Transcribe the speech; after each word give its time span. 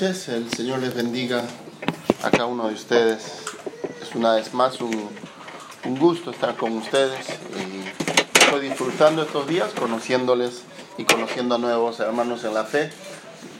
noches, 0.00 0.28
el 0.30 0.50
Señor 0.50 0.78
les 0.78 0.94
bendiga 0.94 1.44
a 2.22 2.30
cada 2.30 2.46
uno 2.46 2.68
de 2.68 2.74
ustedes. 2.74 3.44
Es 4.00 4.14
una 4.14 4.34
vez 4.34 4.54
más 4.54 4.80
un, 4.80 5.10
un 5.84 5.98
gusto 5.98 6.30
estar 6.30 6.56
con 6.56 6.72
ustedes 6.78 7.26
y 7.54 8.38
estoy 8.38 8.68
disfrutando 8.68 9.22
estos 9.22 9.46
días 9.46 9.70
conociéndoles 9.78 10.62
y 10.96 11.04
conociendo 11.04 11.56
a 11.56 11.58
nuevos 11.58 12.00
hermanos 12.00 12.44
en 12.44 12.54
la 12.54 12.64
fe. 12.64 12.90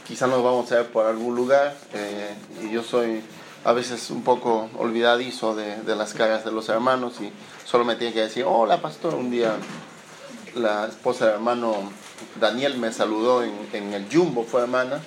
Quizá 0.08 0.29
nos 0.29 0.42
vamos 0.42 0.72
a 0.72 0.76
ver 0.76 0.87
por 0.87 1.04
algún 1.04 1.37
lugar 1.37 1.76
eh, 1.92 2.34
y 2.62 2.70
yo 2.70 2.82
soy 2.82 3.22
a 3.64 3.72
veces 3.75 4.11
un 4.11 4.22
poco 4.22 4.70
olvidadizo 4.79 5.54
de, 5.54 5.77
de, 5.82 5.95
las 5.95 6.14
caras 6.14 6.43
de 6.43 6.52
los 6.52 6.70
hermanos 6.70 7.20
y 7.20 7.30
solo 7.66 7.84
me 7.84 7.96
tiene 7.96 8.14
que 8.14 8.20
decir, 8.20 8.45
hola 8.46 8.80
pastor, 8.80 9.14
un 9.14 9.30
día 9.30 9.57
la 10.54 10.86
esposa 10.86 11.27
del 11.27 11.34
hermano 11.34 11.75
Daniel 12.41 12.79
me 12.79 12.93
saludó 12.95 13.43
en, 13.43 13.52
en 13.75 13.93
el 13.93 14.07
Jumbo, 14.11 14.45
fue 14.45 14.62
hermana 14.62 15.02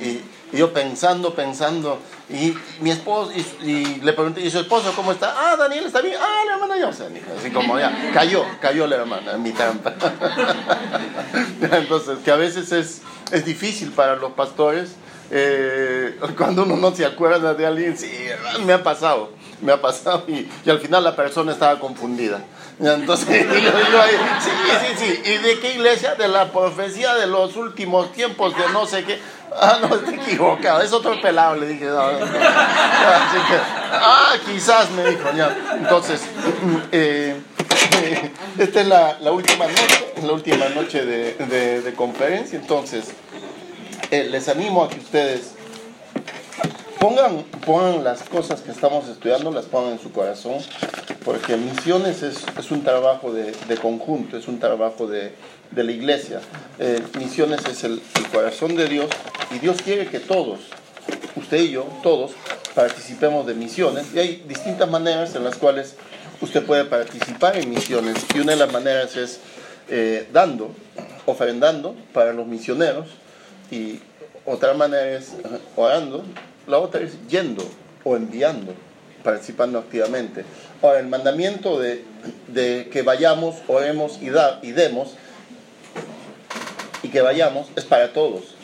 y, 0.00 0.20
yo 0.56 0.72
pensando, 0.72 1.34
pensando, 1.34 1.98
y 2.30 2.54
mi 2.80 2.90
esposo, 2.90 3.32
y, 3.62 4.00
le 4.00 4.12
pregunté, 4.12 4.40
¿y 4.42 4.50
su 4.50 4.60
esposo 4.60 4.92
cómo 4.94 5.12
está? 5.12 5.34
Ah, 5.36 5.56
Daniel 5.56 5.84
está 5.86 6.00
bien, 6.00 6.16
ah, 6.20 6.44
la 6.46 6.54
hermana 6.54 6.78
ya, 6.78 6.88
así 6.88 7.50
como 7.52 7.78
ya, 7.78 8.10
cayó, 8.14 8.44
cayó 8.60 8.86
la 8.86 8.96
hermana 8.96 9.32
en 9.32 9.42
mi 9.42 9.50
trampa. 9.50 9.94
Entonces, 11.60 12.18
que 12.24 12.30
a 12.30 12.36
veces 12.36 12.70
es, 12.72 13.02
es 13.32 13.44
difícil 13.44 13.90
para 13.90 14.16
los 14.16 14.32
pastores, 14.32 14.90
eh, 15.30 16.18
cuando 16.36 16.62
uno 16.62 16.76
no 16.76 16.94
se 16.94 17.04
acuerda 17.04 17.54
de 17.54 17.66
alguien, 17.66 17.98
sí, 17.98 18.10
me 18.64 18.72
ha 18.72 18.82
pasado, 18.82 19.32
me 19.60 19.72
ha 19.72 19.80
pasado, 19.80 20.24
y, 20.28 20.48
y 20.64 20.70
al 20.70 20.78
final 20.78 21.02
la 21.02 21.16
persona 21.16 21.52
estaba 21.52 21.80
confundida. 21.80 22.44
Entonces, 22.78 23.28
sí, 24.40 24.50
sí, 24.80 24.86
sí. 24.98 25.22
¿Y 25.24 25.38
de 25.38 25.58
qué 25.60 25.72
iglesia? 25.74 26.14
De 26.14 26.28
la 26.28 26.52
profecía 26.52 27.14
de 27.14 27.26
los 27.26 27.56
últimos 27.56 28.12
tiempos, 28.12 28.54
de 28.56 28.68
no 28.72 28.86
sé 28.86 29.04
qué. 29.04 29.18
Ah, 29.58 29.78
no, 29.80 29.94
estoy 29.94 30.16
equivocado, 30.16 30.82
es 30.82 30.92
otro 30.92 31.18
pelado, 31.22 31.56
le 31.56 31.68
dije. 31.68 31.88
ah, 31.90 32.18
quizás 34.44 34.90
me 34.90 35.08
dijo, 35.08 35.30
ya. 35.34 35.56
Entonces, 35.78 36.20
eh, 36.92 37.40
esta 38.58 38.80
es 38.80 38.86
la, 38.86 39.16
última 39.32 39.66
noche, 39.66 40.12
la 40.22 40.32
última 40.32 40.68
noche 40.68 41.06
de 41.06 41.94
conferencia, 41.96 42.58
entonces, 42.58 43.14
eh, 44.10 44.28
les 44.30 44.48
animo 44.48 44.84
a 44.84 44.88
que 44.88 45.00
ustedes 45.00 45.52
pongan, 47.00 47.42
pongan 47.64 48.04
las 48.04 48.22
cosas 48.22 48.60
que 48.60 48.70
estamos 48.70 49.08
estudiando, 49.08 49.50
las 49.50 49.64
pongan 49.64 49.92
en 49.92 50.00
su 50.00 50.12
corazón, 50.12 50.58
porque 51.26 51.56
misiones 51.56 52.22
es, 52.22 52.70
un 52.70 52.84
trabajo 52.84 53.32
de, 53.32 53.52
conjunto, 53.82 54.36
es 54.36 54.46
un 54.46 54.60
trabajo 54.60 55.08
de, 55.08 55.32
la 55.74 55.90
iglesia. 55.90 56.40
Eh, 56.78 57.02
misiones 57.18 57.66
es 57.66 57.82
el, 57.82 58.00
corazón 58.32 58.76
de 58.76 58.86
Dios 58.86 59.10
y 59.50 59.58
Dios 59.58 59.78
quiere 59.82 60.06
que 60.06 60.20
todos, 60.20 60.60
usted 61.34 61.58
y 61.58 61.72
yo, 61.72 61.84
todos, 62.04 62.30
participemos 62.76 63.44
de 63.44 63.54
misiones. 63.54 64.06
Y 64.14 64.20
hay 64.20 64.44
distintas 64.46 64.88
maneras 64.88 65.34
en 65.34 65.42
las 65.42 65.56
cuales 65.56 65.96
usted 66.40 66.64
puede 66.64 66.84
participar 66.84 67.56
en 67.56 67.70
misiones. 67.70 68.24
Y 68.32 68.38
una 68.38 68.52
de 68.52 68.58
las 68.58 68.72
maneras 68.72 69.16
es 69.16 69.40
eh, 69.88 70.28
dando, 70.32 70.70
ofrendando 71.26 71.96
para 72.12 72.32
los 72.32 72.46
misioneros. 72.46 73.08
Y 73.72 73.98
otra 74.44 74.74
manera 74.74 75.10
es 75.10 75.32
orando. 75.74 76.22
La 76.68 76.78
otra 76.78 77.00
es 77.00 77.18
yendo 77.28 77.68
o 78.04 78.14
enviando, 78.14 78.74
participando 79.26 79.80
activamente. 79.80 80.44
Ahora, 80.80 81.00
el 81.00 81.08
mandamiento 81.08 81.80
de, 81.80 82.04
que 82.92 83.02
vayamos, 83.02 83.56
oremos 83.66 84.22
y, 84.22 84.30
da, 84.30 84.60
y 84.62 84.70
demos, 84.70 85.14
y 87.02 87.08
que 87.08 87.20
vayamos, 87.22 87.66
es 87.74 87.84
para 87.84 88.12
todos. 88.12 88.54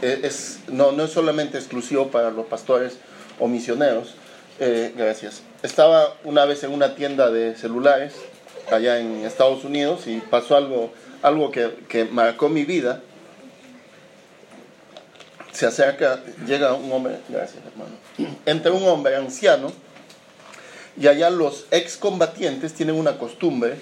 Es, 0.00 0.60
no, 0.68 0.92
no 0.92 1.04
es 1.04 1.10
solamente 1.10 1.58
exclusivo 1.58 2.06
para 2.12 2.30
los 2.30 2.46
pastores 2.46 2.98
o 3.40 3.48
misioneros. 3.48 4.14
Eh, 4.60 4.94
gracias. 4.96 5.42
Estaba 5.64 6.14
una 6.22 6.44
vez 6.44 6.62
en 6.62 6.72
una 6.72 6.94
tienda 6.94 7.32
de 7.32 7.56
celulares 7.56 8.14
allá 8.70 9.00
en 9.00 9.24
Estados 9.24 9.64
Unidos 9.64 10.06
y 10.06 10.20
pasó 10.20 10.56
algo, 10.56 10.92
algo 11.22 11.50
que, 11.50 11.74
que 11.88 12.04
marcó 12.04 12.48
mi 12.48 12.64
vida 12.64 13.00
se 15.50 15.64
acerca, 15.64 16.20
llega 16.46 16.74
un 16.74 16.92
hombre, 16.92 17.16
gracias 17.30 17.62
hermano, 17.64 17.96
entra 18.44 18.72
un 18.72 18.86
hombre 18.86 19.16
anciano 19.16 19.72
y 20.98 21.06
allá 21.06 21.30
los 21.30 21.66
excombatientes 21.70 22.72
tienen 22.72 22.96
una 22.96 23.18
costumbre, 23.18 23.74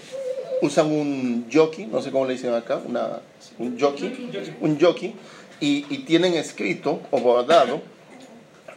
usan 0.63 0.87
un 0.91 1.47
jockey, 1.53 1.87
no 1.87 2.03
sé 2.03 2.11
cómo 2.11 2.27
le 2.27 2.33
dicen 2.33 2.55
acá, 2.55 2.81
una, 2.85 3.21
un 3.59 3.79
jockey, 3.79 4.31
un 4.61 4.81
jockey, 4.81 5.15
y, 5.61 5.83
tienen 6.05 6.35
escrito 6.35 7.01
o 7.11 7.21
bordado 7.21 7.81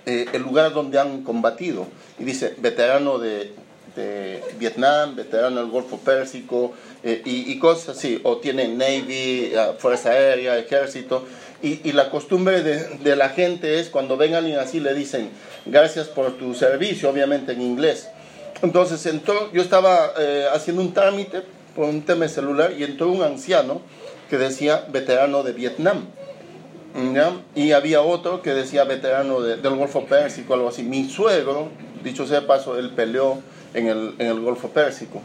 eh, 0.05 0.25
el 0.31 0.41
lugar 0.41 0.73
donde 0.73 0.99
han 0.99 1.23
combatido. 1.23 1.87
Y 2.19 2.23
dice, 2.23 2.55
veterano 2.59 3.19
de, 3.19 3.51
Vietnam, 4.59 5.15
veterano 5.15 5.59
del 5.59 5.71
Golfo 5.71 5.97
Pérsico, 5.97 6.73
eh, 7.03 7.21
y, 7.25 7.57
cosas 7.57 7.97
así, 7.97 8.21
o 8.23 8.37
tienen 8.37 8.77
Navy, 8.77 9.51
uh, 9.55 9.73
Fuerza 9.79 10.11
Aérea, 10.11 10.57
Ejército. 10.59 11.25
Y, 11.63 11.89
y 11.89 11.93
la 11.93 12.11
costumbre 12.11 12.61
de, 12.61 12.97
de, 12.99 13.15
la 13.15 13.29
gente 13.29 13.79
es 13.79 13.89
cuando 13.89 14.15
ven 14.15 14.35
a 14.35 14.37
alguien 14.37 14.59
así 14.59 14.79
le 14.79 14.93
dicen 14.93 15.31
gracias 15.65 16.07
por 16.07 16.37
tu 16.37 16.53
servicio, 16.53 17.09
obviamente 17.09 17.53
en 17.53 17.61
inglés. 17.61 18.07
Entonces 18.61 19.05
entró, 19.05 19.51
yo 19.53 19.61
estaba 19.61 20.11
eh, 20.17 20.45
haciendo 20.53 20.81
un 20.81 20.93
trámite 20.93 21.43
por 21.75 21.85
un 21.85 22.01
tema 22.01 22.27
celular 22.27 22.73
y 22.77 22.83
entró 22.83 23.09
un 23.09 23.21
anciano 23.21 23.81
que 24.29 24.37
decía 24.37 24.85
veterano 24.89 25.43
de 25.43 25.53
Vietnam. 25.53 26.05
¿ya? 27.13 27.33
Y 27.55 27.71
había 27.71 28.01
otro 28.01 28.41
que 28.41 28.53
decía 28.53 28.83
veterano 28.83 29.41
de, 29.41 29.57
del 29.57 29.75
Golfo 29.75 30.05
Pérsico, 30.05 30.53
algo 30.53 30.69
así. 30.69 30.83
Mi 30.83 31.09
suegro, 31.09 31.69
dicho 32.03 32.25
sea 32.25 32.47
paso, 32.47 32.77
él 32.77 32.91
peleó 32.91 33.39
en 33.73 33.87
el, 33.87 34.15
en 34.17 34.27
el 34.27 34.39
Golfo 34.39 34.69
Pérsico 34.69 35.21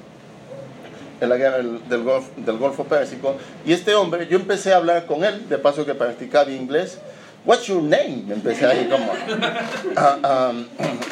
en 1.22 1.28
la 1.28 1.37
guerra 1.37 1.59
del, 1.59 1.88
del, 1.88 2.03
Golf, 2.03 2.26
del, 2.37 2.59
Golfo 2.59 2.84
Pérsico. 2.84 3.37
Y 3.64 3.72
este 3.72 3.94
hombre, 3.94 4.26
yo 4.28 4.37
empecé 4.37 4.72
a 4.72 4.78
hablar 4.78 5.06
con 5.06 5.25
él, 5.25 5.49
de 5.49 5.56
paso 5.56 5.87
que 5.87 5.94
practicaba 5.94 6.50
inglés. 6.50 6.99
What's 7.44 7.66
your 7.66 7.81
name? 7.81 8.25
Empecé 8.28 8.66
ahí 8.66 8.88
como... 8.91 9.12
Uh, 9.12 10.50
um, 10.50 10.66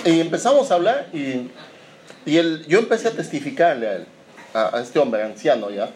y 0.05 0.21
empezamos 0.21 0.71
a 0.71 0.75
hablar 0.75 1.07
y, 1.13 1.49
y 2.27 2.37
él, 2.37 2.65
yo 2.69 2.79
empecé 2.79 3.09
a 3.09 3.13
testificarle 3.13 3.89
a 3.89 3.97
él, 3.97 4.07
a, 4.55 4.81
este 4.81 4.99
hombre 4.99 5.23
anciano 5.23 5.71
ya. 5.71 5.91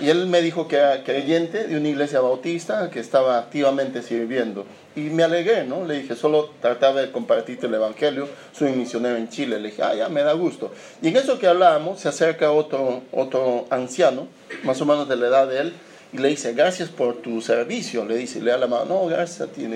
Y 0.00 0.08
él 0.08 0.26
me 0.26 0.42
dijo 0.42 0.66
que 0.66 0.76
era 0.76 1.04
creyente 1.04 1.68
de 1.68 1.76
una 1.76 1.88
iglesia 1.88 2.20
bautista 2.20 2.90
que 2.90 2.98
estaba 2.98 3.38
activamente 3.38 4.02
sirviendo. 4.02 4.66
Y 4.96 5.02
me 5.02 5.22
alegré, 5.22 5.64
¿no? 5.64 5.84
Le 5.84 6.00
dije, 6.00 6.16
solo 6.16 6.50
trataba 6.60 7.00
de 7.00 7.12
compartirte 7.12 7.66
el 7.66 7.74
evangelio. 7.74 8.28
Soy 8.52 8.72
misionero 8.72 9.16
en 9.16 9.28
Chile. 9.28 9.60
Le 9.60 9.70
dije, 9.70 9.82
ah, 9.82 9.94
ya, 9.94 10.08
me 10.08 10.22
da 10.22 10.32
gusto. 10.32 10.72
Y 11.00 11.08
en 11.08 11.16
eso 11.16 11.38
que 11.38 11.46
hablábamos, 11.46 12.00
se 12.00 12.08
acerca 12.08 12.50
otro, 12.50 13.02
otro 13.12 13.66
anciano, 13.70 14.26
más 14.64 14.80
o 14.80 14.84
menos 14.84 15.08
de 15.08 15.16
la 15.16 15.28
edad 15.28 15.48
de 15.48 15.60
él, 15.60 15.74
y 16.12 16.18
le 16.18 16.28
dice, 16.28 16.54
gracias 16.54 16.88
por 16.88 17.16
tu 17.16 17.40
servicio. 17.40 18.04
Le 18.04 18.16
dice, 18.16 18.40
le 18.40 18.52
da 18.52 18.58
la 18.58 18.66
mano, 18.68 18.84
no, 18.86 19.06
gracias 19.06 19.42
a 19.42 19.52
ti. 19.52 19.68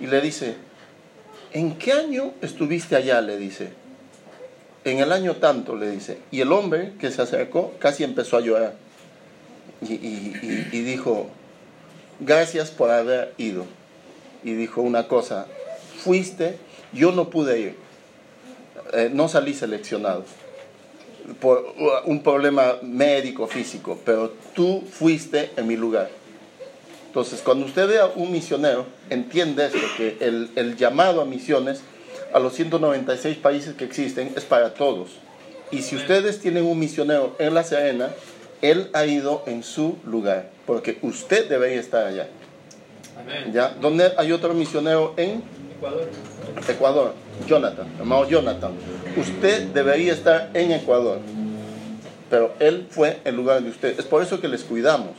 Y 0.00 0.06
le 0.06 0.20
dice, 0.20 0.54
¿en 1.52 1.76
qué 1.76 1.92
año 1.92 2.32
estuviste 2.40 2.96
allá? 2.96 3.20
Le 3.20 3.36
dice, 3.36 3.79
en 4.84 4.98
el 4.98 5.12
año 5.12 5.36
tanto, 5.36 5.76
le 5.76 5.90
dice. 5.90 6.18
Y 6.30 6.40
el 6.40 6.52
hombre 6.52 6.92
que 6.98 7.10
se 7.10 7.22
acercó 7.22 7.74
casi 7.78 8.04
empezó 8.04 8.36
a 8.36 8.40
llorar. 8.40 8.74
Y, 9.82 9.94
y, 9.94 10.82
dijo, 10.82 11.28
gracias 12.18 12.70
por 12.70 12.90
haber 12.90 13.32
ido 13.38 13.64
y 14.44 14.52
dijo 14.52 14.82
una 14.82 15.08
cosa, 15.08 15.46
fuiste, 15.98 16.58
yo 16.92 17.12
no 17.12 17.30
pude 17.30 17.60
ir, 17.60 17.76
eh, 18.92 19.10
no 19.10 19.28
salí 19.28 19.54
seleccionado 19.54 20.24
por 21.40 21.74
un 22.04 22.22
problema 22.22 22.76
médico, 22.82 23.46
físico, 23.46 23.98
pero 24.04 24.34
tú 24.54 24.82
fuiste 24.90 25.50
en 25.56 25.66
mi 25.66 25.76
lugar. 25.76 26.10
Entonces, 27.06 27.40
cuando 27.40 27.66
usted 27.66 27.88
vea 27.88 28.06
un 28.06 28.30
misionero, 28.30 28.86
entiende 29.08 29.66
esto, 29.66 29.78
que 29.96 30.18
el, 30.20 30.50
el 30.56 30.76
llamado 30.76 31.20
a 31.20 31.24
misiones 31.24 31.82
a 32.32 32.38
los 32.38 32.54
196 32.54 33.36
países 33.38 33.74
que 33.74 33.84
existen 33.84 34.32
es 34.36 34.44
para 34.44 34.74
todos. 34.74 35.10
Y 35.70 35.82
si 35.82 35.96
ustedes 35.96 36.40
tienen 36.40 36.64
un 36.64 36.78
misionero 36.78 37.36
en 37.38 37.54
La 37.54 37.62
Serena, 37.62 38.10
él 38.62 38.90
ha 38.92 39.06
ido 39.06 39.42
en 39.46 39.62
su 39.62 39.96
lugar, 40.04 40.50
porque 40.66 40.98
usted 41.02 41.48
debería 41.48 41.80
estar 41.80 42.06
allá. 42.06 42.28
¿Ya? 43.52 43.68
¿Dónde 43.80 44.12
hay 44.16 44.32
otro 44.32 44.54
misionero 44.54 45.14
en 45.16 45.42
Ecuador? 45.76 46.08
Ecuador, 46.68 47.14
Jonathan, 47.46 47.86
hermano 47.98 48.28
Jonathan. 48.28 48.72
Usted 49.16 49.68
debería 49.68 50.12
estar 50.12 50.50
en 50.54 50.72
Ecuador, 50.72 51.20
pero 52.30 52.54
él 52.60 52.86
fue 52.88 53.18
en 53.24 53.36
lugar 53.36 53.62
de 53.62 53.68
usted. 53.68 53.98
Es 53.98 54.06
por 54.06 54.22
eso 54.22 54.40
que 54.40 54.48
les 54.48 54.62
cuidamos, 54.62 55.10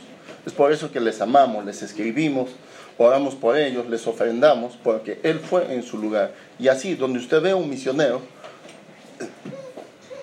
es 0.46 0.52
por 0.52 0.72
eso 0.72 0.90
que 0.90 0.98
les 0.98 1.20
amamos, 1.20 1.64
les 1.64 1.82
escribimos, 1.82 2.50
oramos 2.98 3.34
por 3.34 3.56
ellos, 3.56 3.88
les 3.88 4.06
ofrendamos, 4.06 4.78
porque 4.82 5.20
él 5.22 5.38
fue 5.38 5.72
en 5.74 5.82
su 5.82 5.98
lugar. 5.98 6.32
Y 6.58 6.68
así, 6.68 6.94
donde 6.94 7.18
usted 7.18 7.40
ve 7.40 7.50
a 7.50 7.56
un 7.56 7.68
misionero, 7.68 8.22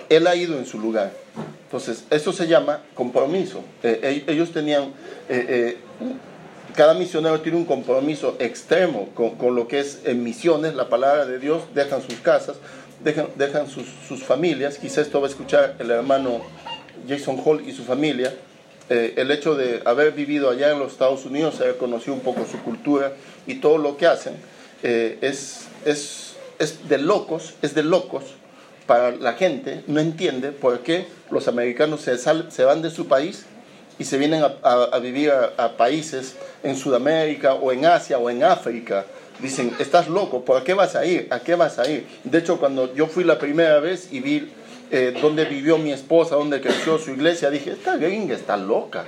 él 0.09 0.27
ha 0.27 0.35
ido 0.35 0.57
en 0.57 0.65
su 0.65 0.79
lugar. 0.79 1.11
Entonces, 1.65 2.03
eso 2.09 2.33
se 2.33 2.47
llama 2.47 2.81
compromiso. 2.95 3.63
Eh, 3.83 4.23
ellos 4.27 4.51
tenían... 4.51 4.85
Eh, 5.29 5.45
eh, 5.47 5.77
cada 6.75 6.93
misionero 6.93 7.41
tiene 7.41 7.57
un 7.57 7.65
compromiso 7.65 8.37
extremo 8.39 9.09
con, 9.13 9.55
lo 9.55 9.67
que 9.67 9.79
es 9.79 10.01
en 10.05 10.23
misiones, 10.23 10.75
la 10.75 10.87
palabra 10.87 11.25
de 11.25 11.37
Dios, 11.37 11.63
dejan 11.73 12.01
sus 12.01 12.15
casas, 12.19 12.57
dejan, 13.03 13.27
dejan 13.35 13.67
sus, 13.67 13.85
sus 14.07 14.23
familias. 14.23 14.77
Quizás 14.77 14.99
esto 14.99 15.19
va 15.19 15.27
a 15.27 15.29
escuchar 15.29 15.75
el 15.79 15.91
hermano 15.91 16.41
Jason 17.07 17.41
Hall 17.43 17.63
y 17.67 17.71
su 17.71 17.83
familia. 17.83 18.33
Eh, 18.89 19.13
el 19.17 19.29
hecho 19.29 19.55
de 19.55 19.81
haber 19.85 20.13
vivido 20.13 20.49
allá 20.49 20.71
en 20.71 20.79
los 20.79 20.93
Estados 20.93 21.25
Unidos, 21.25 21.61
haber 21.61 21.77
conocido 21.77 22.13
un 22.13 22.21
poco 22.21 22.45
su 22.45 22.59
cultura 22.63 23.13
y 23.45 23.55
todo 23.55 23.77
lo 23.77 23.97
que 23.97 24.07
hacen, 24.07 24.33
eh, 24.81 25.19
es, 25.21 25.67
es, 25.85 26.33
es 26.57 26.89
de 26.89 26.97
locos, 26.97 27.53
es 27.61 27.75
de 27.75 27.83
locos 27.83 28.23
para 28.87 29.11
la 29.11 29.33
gente, 29.33 29.83
no 29.85 29.99
entiende 29.99 30.51
por 30.51 30.79
qué 30.79 31.05
los 31.29 31.47
americanos 31.47 32.01
se, 32.01 32.17
se 32.17 32.63
van 32.63 32.81
de 32.81 32.89
su 32.89 33.07
país 33.07 33.45
y 33.99 34.05
se 34.05 34.17
vienen 34.17 34.43
a, 34.63 34.97
vivir 34.97 35.31
a, 35.31 35.77
países 35.77 36.35
en 36.63 36.75
Sudamérica 36.75 37.53
o 37.53 37.71
en 37.71 37.85
Asia 37.85 38.17
o 38.17 38.29
en 38.29 38.43
África. 38.43 39.05
Dicen, 39.39 39.75
estás 39.77 40.07
loco, 40.07 40.43
¿por 40.43 40.63
qué 40.63 40.73
vas 40.73 40.95
a 40.95 41.05
ir? 41.05 41.27
¿A 41.29 41.41
qué 41.41 41.53
vas 41.55 41.77
a 41.77 41.87
ir? 41.87 42.07
De 42.23 42.39
hecho, 42.39 42.57
cuando 42.57 42.93
yo 42.95 43.07
fui 43.07 43.23
la 43.23 43.37
primera 43.37 43.79
vez 43.79 44.07
y 44.11 44.21
vi 44.21 44.49
eh, 44.91 45.17
dónde 45.21 45.45
vivió 45.45 45.77
mi 45.77 45.91
esposa, 45.91 46.35
dónde 46.35 46.61
creció 46.61 46.97
su 46.97 47.11
iglesia, 47.11 47.49
dije, 47.49 47.71
esta 47.71 47.97
gringa 47.97 48.35
está 48.35 48.57
loca. 48.57 49.05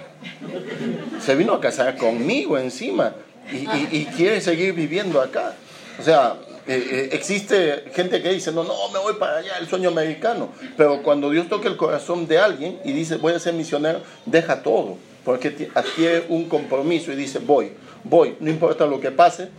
Se 1.20 1.36
vino 1.36 1.54
a 1.54 1.62
casar 1.62 1.98
conmigo 1.98 2.58
encima 2.58 3.14
y, 3.52 3.66
y 3.98 4.06
quiere 4.16 4.42
seguir 4.42 4.74
viviendo 4.74 5.22
acá. 5.22 5.56
O 6.00 6.04
sea, 6.04 6.36
eh, 6.68 6.88
eh, 6.90 7.10
existe 7.14 7.86
gente 7.94 8.22
que 8.22 8.30
dice, 8.30 8.52
no, 8.52 8.64
no, 8.64 8.74
me 8.94 9.00
voy 9.00 9.14
para 9.16 9.38
allá, 9.38 9.58
el 9.60 9.68
sueño 9.68 9.90
americano. 9.90 10.50
Pero 10.78 11.02
cuando 11.02 11.30
Dios 11.30 11.50
toca 11.50 11.68
el 11.68 11.78
corazón 11.78 12.28
de 12.28 12.38
alguien 12.38 12.80
y 12.86 12.92
dice, 12.94 13.18
voy 13.18 13.34
a 13.34 13.40
ser 13.40 13.54
misionero, 13.54 14.02
deja 14.26 14.62
todo, 14.62 14.98
porque 15.26 15.70
adquiere 15.74 16.26
un 16.30 16.48
compromiso 16.48 17.12
y 17.12 17.16
dice, 17.16 17.40
voy, 17.40 17.74
voy, 18.04 18.36
no 18.40 18.50
importa 18.50 18.86
lo 18.86 19.00
que 19.00 19.12
pase, 19.12 19.50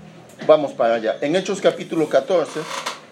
vamos 0.47 0.73
para 0.73 0.95
allá. 0.95 1.19
En 1.21 1.35
Hechos 1.35 1.61
capítulo 1.61 2.09
14, 2.09 2.61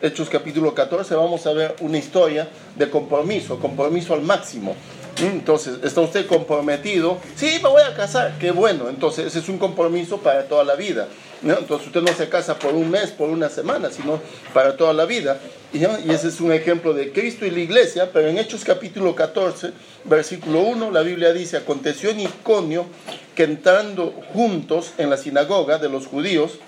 Hechos 0.03 0.31
capítulo 0.31 0.75
14, 0.75 1.15
vamos 1.15 1.47
a 1.47 1.53
ver 1.53 1.77
una 1.81 1.99
historia 1.99 2.49
de 2.75 2.89
compromiso, 2.89 3.59
compromiso 3.59 4.15
al 4.15 4.23
máximo. 4.23 4.75
Entonces, 5.19 5.75
¿está 5.83 6.01
usted 6.01 6.27
comprometido? 6.27 7.19
Sí, 7.37 7.61
me 7.63 7.69
voy 7.69 7.83
a 7.83 7.95
casar, 7.95 8.39
qué 8.41 8.51
bueno. 8.51 8.89
Entonces, 8.89 9.27
ese 9.27 9.41
es 9.41 9.49
un 9.51 9.59
compromiso 9.59 10.17
para 10.19 10.45
toda 10.45 10.65
la 10.65 10.75
vida. 10.75 11.07
Entonces 11.43 11.87
usted 11.87 12.03
no 12.03 12.13
se 12.15 12.29
casa 12.29 12.59
por 12.59 12.75
un 12.75 12.91
mes, 12.91 13.11
por 13.11 13.29
una 13.29 13.49
semana, 13.49 13.91
sino 13.91 14.21
para 14.55 14.77
toda 14.77 14.95
la 14.95 15.05
vida. 15.05 15.39
Y, 15.73 15.85
ese 15.85 16.29
es 16.29 16.41
un 16.41 16.53
ejemplo 16.53 16.95
de 16.95 17.13
Cristo 17.13 17.45
y 17.45 17.51
la 17.51 17.61
iglesia, 17.61 18.11
pero 18.13 18.29
en 18.29 18.39
Hechos 18.39 18.65
capítulo 18.65 19.15
14, 19.15 19.73
versículo 20.05 20.61
1, 20.61 20.91
la 20.91 21.03
Biblia 21.03 21.33
dice, 21.33 21.59
aconteció 21.59 22.11
en 22.11 22.21
Iconio 22.21 22.87
que 23.35 23.45
entrando 23.45 24.15
juntos 24.33 24.93
en 24.99 25.11
la 25.11 25.17
sinagoga 25.17 25.79
de 25.79 25.89
los 25.89 26.07
judíos, 26.07 26.59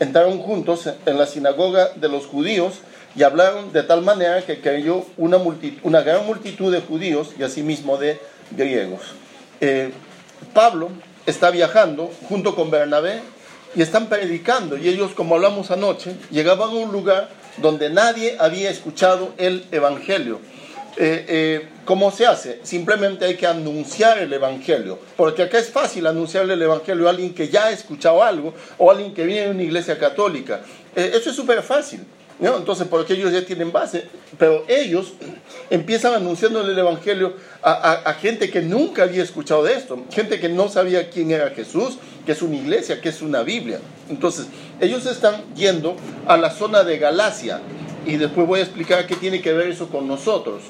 entraron 0.00 0.38
juntos 0.38 0.88
en 1.06 1.18
la 1.18 1.26
sinagoga 1.26 1.90
de 1.94 2.08
los 2.08 2.26
judíos 2.26 2.74
y 3.14 3.22
hablaron 3.22 3.72
de 3.72 3.82
tal 3.82 4.02
manera 4.02 4.44
que 4.44 4.60
cayó 4.60 5.04
una, 5.16 5.38
una 5.82 6.02
gran 6.02 6.26
multitud 6.26 6.72
de 6.72 6.80
judíos 6.80 7.30
y 7.38 7.42
asimismo 7.42 7.96
de 7.96 8.20
griegos. 8.50 9.00
Eh, 9.60 9.90
Pablo 10.52 10.90
está 11.24 11.50
viajando 11.50 12.10
junto 12.28 12.54
con 12.54 12.70
Bernabé 12.70 13.20
y 13.74 13.82
están 13.82 14.08
predicando. 14.08 14.76
Y 14.76 14.88
ellos, 14.88 15.12
como 15.12 15.34
hablamos 15.34 15.70
anoche, 15.70 16.16
llegaban 16.30 16.70
a 16.70 16.74
un 16.74 16.92
lugar 16.92 17.28
donde 17.58 17.90
nadie 17.90 18.36
había 18.38 18.70
escuchado 18.70 19.32
el 19.38 19.66
Evangelio. 19.72 20.40
Eh, 20.96 21.24
eh, 21.28 21.68
¿Cómo 21.86 22.10
se 22.10 22.26
hace? 22.26 22.58
Simplemente 22.64 23.24
hay 23.24 23.36
que 23.36 23.46
anunciar 23.46 24.18
el 24.18 24.32
Evangelio. 24.32 24.98
Porque 25.16 25.44
acá 25.44 25.58
es 25.58 25.70
fácil 25.70 26.08
anunciarle 26.08 26.54
el 26.54 26.62
Evangelio 26.62 27.06
a 27.06 27.10
alguien 27.10 27.32
que 27.32 27.48
ya 27.48 27.66
ha 27.66 27.70
escuchado 27.70 28.24
algo 28.24 28.52
o 28.76 28.90
a 28.90 28.92
alguien 28.92 29.14
que 29.14 29.24
viene 29.24 29.42
de 29.42 29.50
una 29.52 29.62
iglesia 29.62 29.96
católica. 29.96 30.62
Eh, 30.96 31.12
eso 31.14 31.30
es 31.30 31.36
súper 31.36 31.62
fácil. 31.62 32.04
¿no? 32.40 32.56
Entonces, 32.56 32.88
porque 32.88 33.14
ellos 33.14 33.32
ya 33.32 33.46
tienen 33.46 33.70
base, 33.70 34.04
pero 34.36 34.64
ellos 34.66 35.12
empiezan 35.70 36.14
anunciándole 36.14 36.72
el 36.72 36.78
Evangelio 36.78 37.34
a, 37.62 38.14
gente 38.20 38.50
que 38.50 38.62
nunca 38.62 39.04
había 39.04 39.22
escuchado 39.22 39.62
de 39.62 39.74
esto, 39.74 40.04
gente 40.10 40.40
que 40.40 40.48
no 40.48 40.68
sabía 40.68 41.08
quién 41.08 41.30
era 41.30 41.50
Jesús, 41.50 41.98
que 42.26 42.32
es 42.32 42.42
una 42.42 42.56
iglesia, 42.56 43.00
que 43.00 43.10
es 43.10 43.22
una 43.22 43.42
Biblia. 43.42 43.78
Entonces, 44.10 44.46
ellos 44.80 45.06
están 45.06 45.54
yendo 45.54 45.96
a 46.26 46.36
la 46.36 46.50
zona 46.50 46.82
de 46.82 46.98
Galacia 46.98 47.60
y 48.04 48.16
después 48.16 48.46
voy 48.46 48.58
a 48.58 48.64
explicar 48.64 49.06
qué 49.06 49.14
tiene 49.14 49.40
que 49.40 49.52
ver 49.52 49.68
eso 49.68 49.88
con 49.88 50.08
nosotros. 50.08 50.62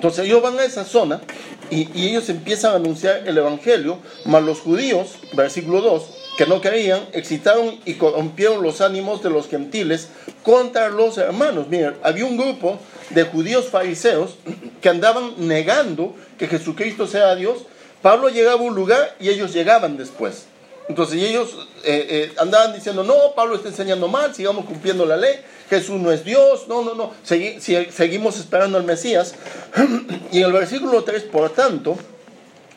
Entonces 0.00 0.24
ellos 0.24 0.40
van 0.40 0.58
a 0.58 0.64
esa 0.64 0.86
zona 0.86 1.20
y, 1.68 1.86
ellos 1.94 2.30
empiezan 2.30 2.72
a 2.72 2.76
anunciar 2.76 3.28
el 3.28 3.36
Evangelio, 3.36 3.98
mas 4.24 4.42
los 4.42 4.60
judíos, 4.60 5.16
versículo 5.34 5.82
2, 5.82 6.02
que 6.38 6.46
no 6.46 6.62
creían, 6.62 7.02
excitaron 7.12 7.78
y 7.84 7.94
corrompieron 7.96 8.62
los 8.62 8.80
ánimos 8.80 9.22
de 9.22 9.28
los 9.28 9.46
gentiles 9.46 10.08
contra 10.42 10.88
los 10.88 11.18
hermanos. 11.18 11.68
Miren, 11.68 11.96
había 12.02 12.24
un 12.24 12.38
grupo 12.38 12.78
de 13.10 13.24
judíos 13.24 13.66
fariseos 13.66 14.36
que 14.80 14.88
andaban 14.88 15.34
negando 15.36 16.16
que 16.38 16.48
Jesucristo 16.48 17.06
sea 17.06 17.34
Dios. 17.34 17.58
Pablo 18.00 18.30
llegaba 18.30 18.58
a 18.58 18.64
un 18.64 18.74
lugar 18.74 19.16
y 19.20 19.28
ellos 19.28 19.52
llegaban 19.52 19.98
después. 19.98 20.46
Entonces 20.88 21.22
ellos 21.22 21.68
eh, 21.84 22.06
eh, 22.08 22.32
andaban 22.38 22.72
diciendo, 22.72 23.04
no, 23.04 23.34
Pablo 23.36 23.56
está 23.56 23.68
enseñando 23.68 24.08
mal, 24.08 24.34
sigamos 24.34 24.64
cumpliendo 24.64 25.04
la 25.04 25.18
ley, 25.18 25.34
Jesús 25.70 26.00
no 26.00 26.10
es 26.10 26.24
Dios, 26.24 26.66
no, 26.66 26.82
no, 26.82 26.96
no, 26.96 27.12
seguimos 27.22 28.40
esperando 28.40 28.76
al 28.76 28.82
Mesías. 28.82 29.36
y 30.32 30.38
en 30.38 30.46
el 30.46 30.52
versículo 30.52 31.04
3, 31.04 31.22
por 31.22 31.48
tanto, 31.50 31.96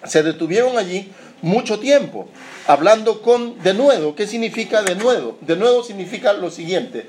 se 0.05 0.21
detuvieron 0.21 0.77
allí 0.77 1.11
mucho 1.41 1.79
tiempo, 1.79 2.27
hablando 2.67 3.23
con 3.23 3.57
de 3.63 3.73
nuevo. 3.73 4.13
¿Qué 4.13 4.27
significa 4.27 4.83
de 4.83 4.95
nuevo? 4.95 5.39
De 5.41 5.55
nuevo 5.55 5.83
significa 5.83 6.33
lo 6.33 6.51
siguiente, 6.51 7.07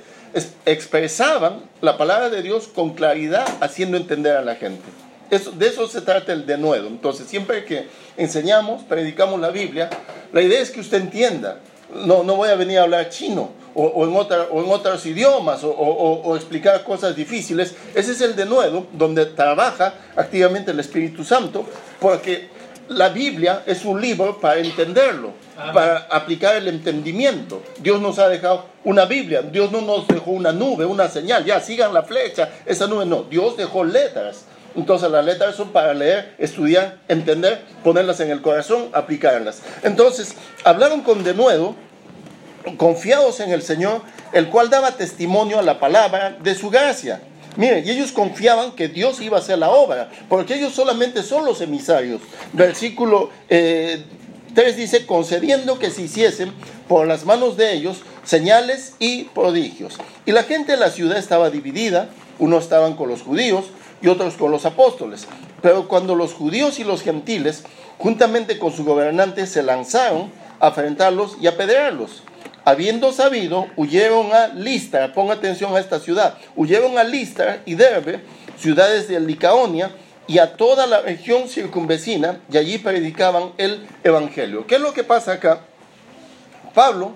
expresaban 0.64 1.60
la 1.82 1.98
palabra 1.98 2.30
de 2.30 2.40
Dios 2.40 2.66
con 2.66 2.94
claridad, 2.94 3.46
haciendo 3.60 3.98
entender 3.98 4.38
a 4.38 4.42
la 4.42 4.54
gente. 4.54 4.82
De 5.28 5.66
eso 5.66 5.86
se 5.86 6.00
trata 6.00 6.32
el 6.32 6.46
de 6.46 6.56
nuevo. 6.56 6.88
Entonces, 6.88 7.26
siempre 7.26 7.66
que 7.66 7.88
enseñamos, 8.16 8.84
predicamos 8.84 9.38
la 9.38 9.50
Biblia, 9.50 9.90
la 10.32 10.40
idea 10.40 10.60
es 10.60 10.70
que 10.70 10.80
usted 10.80 11.02
entienda. 11.02 11.60
No, 12.06 12.22
no 12.22 12.36
voy 12.36 12.48
a 12.48 12.54
venir 12.54 12.78
a 12.78 12.84
hablar 12.84 13.10
chino 13.10 13.63
o, 13.74 14.04
en, 14.04 14.16
otra, 14.16 14.48
o 14.50 14.62
en 14.62 14.70
otros 14.70 15.04
idiomas 15.06 15.60
o, 15.64 16.36
explicar 16.36 16.82
cosas 16.84 17.16
difíciles. 17.16 17.74
Ese 17.94 18.12
es 18.12 18.20
el 18.20 18.36
de 18.36 18.46
nuevo, 18.46 18.86
donde 18.92 19.26
trabaja 19.26 19.94
activamente 20.16 20.70
el 20.70 20.80
Espíritu 20.80 21.24
Santo, 21.24 21.64
porque 22.00 22.48
la 22.88 23.08
Biblia 23.08 23.62
es 23.66 23.84
un 23.84 24.00
libro 24.00 24.40
para 24.40 24.60
entenderlo, 24.60 25.32
para 25.72 25.98
aplicar 26.10 26.56
el 26.56 26.68
entendimiento. 26.68 27.62
Dios 27.80 28.00
nos 28.00 28.18
ha 28.18 28.28
dejado 28.28 28.66
una 28.84 29.06
Biblia, 29.06 29.42
Dios 29.42 29.72
no 29.72 29.80
nos 29.80 30.06
dejó 30.06 30.32
una 30.32 30.52
nube, 30.52 30.84
una 30.84 31.08
señal, 31.08 31.44
ya 31.44 31.60
sigan 31.60 31.94
la 31.94 32.02
flecha, 32.02 32.50
esa 32.66 32.86
nube 32.86 33.06
no, 33.06 33.24
Dios 33.24 33.56
dejó 33.56 33.84
letras. 33.84 34.44
Entonces 34.76 35.08
las 35.10 35.24
letras 35.24 35.54
son 35.54 35.70
para 35.70 35.94
leer, 35.94 36.34
estudiar, 36.38 36.98
entender, 37.06 37.62
ponerlas 37.84 38.18
en 38.20 38.30
el 38.30 38.42
corazón, 38.42 38.88
aplicarlas. 38.92 39.62
Entonces, 39.84 40.34
hablaron 40.64 41.02
con 41.02 41.22
denuedo, 41.22 41.76
confiados 42.76 43.40
en 43.40 43.50
el 43.50 43.62
Señor, 43.62 44.02
el 44.32 44.48
cual 44.50 44.70
daba 44.70 44.92
testimonio 44.92 45.58
a 45.58 45.62
la 45.62 45.78
palabra 45.78 46.36
de 46.42 46.54
su 46.54 46.70
gracia 46.70 47.20
Miren, 47.56 47.86
y 47.86 47.90
ellos 47.90 48.10
confiaban 48.10 48.72
que 48.72 48.88
Dios 48.88 49.20
iba 49.20 49.36
a 49.36 49.40
hacer 49.40 49.58
la 49.58 49.70
obra, 49.70 50.10
porque 50.28 50.54
ellos 50.54 50.74
solamente 50.74 51.22
son 51.22 51.44
los 51.44 51.60
emisarios. 51.60 52.20
Versículo 52.52 53.30
3 53.48 53.50
eh, 53.50 54.72
dice, 54.76 55.06
concediendo 55.06 55.78
que 55.78 55.90
se 55.90 56.02
hiciesen 56.02 56.52
por 56.88 57.06
las 57.06 57.24
manos 57.24 57.56
de 57.56 57.72
ellos 57.72 58.02
señales 58.24 58.94
y 58.98 59.24
prodigios. 59.24 59.98
Y 60.26 60.32
la 60.32 60.42
gente 60.42 60.72
de 60.72 60.78
la 60.78 60.90
ciudad 60.90 61.16
estaba 61.16 61.50
dividida, 61.50 62.08
unos 62.40 62.64
estaban 62.64 62.94
con 62.94 63.08
los 63.08 63.22
judíos 63.22 63.66
y 64.02 64.08
otros 64.08 64.34
con 64.34 64.50
los 64.50 64.66
apóstoles. 64.66 65.26
Pero 65.62 65.86
cuando 65.86 66.16
los 66.16 66.34
judíos 66.34 66.80
y 66.80 66.84
los 66.84 67.02
gentiles, 67.02 67.62
juntamente 67.98 68.58
con 68.58 68.72
su 68.72 68.84
gobernante, 68.84 69.46
se 69.46 69.62
lanzaron 69.62 70.32
a 70.58 70.68
enfrentarlos 70.68 71.36
y 71.40 71.46
apedrearlos, 71.46 72.24
habiendo 72.64 73.12
sabido, 73.12 73.66
huyeron 73.76 74.32
a 74.32 74.48
Listra, 74.48 75.12
ponga 75.12 75.34
atención 75.34 75.74
a 75.76 75.80
esta 75.80 76.00
ciudad, 76.00 76.38
huyeron 76.56 76.98
a 76.98 77.04
Listra 77.04 77.62
y 77.66 77.74
Derbe, 77.74 78.20
ciudades 78.58 79.08
de 79.08 79.20
Licaonia, 79.20 79.90
y 80.26 80.38
a 80.38 80.56
toda 80.56 80.86
la 80.86 81.00
región 81.00 81.48
circunvecina, 81.48 82.40
y 82.50 82.56
allí 82.56 82.78
predicaban 82.78 83.52
el 83.58 83.86
Evangelio. 84.02 84.66
¿Qué 84.66 84.76
es 84.76 84.80
lo 84.80 84.94
que 84.94 85.04
pasa 85.04 85.32
acá? 85.32 85.60
Pablo 86.72 87.12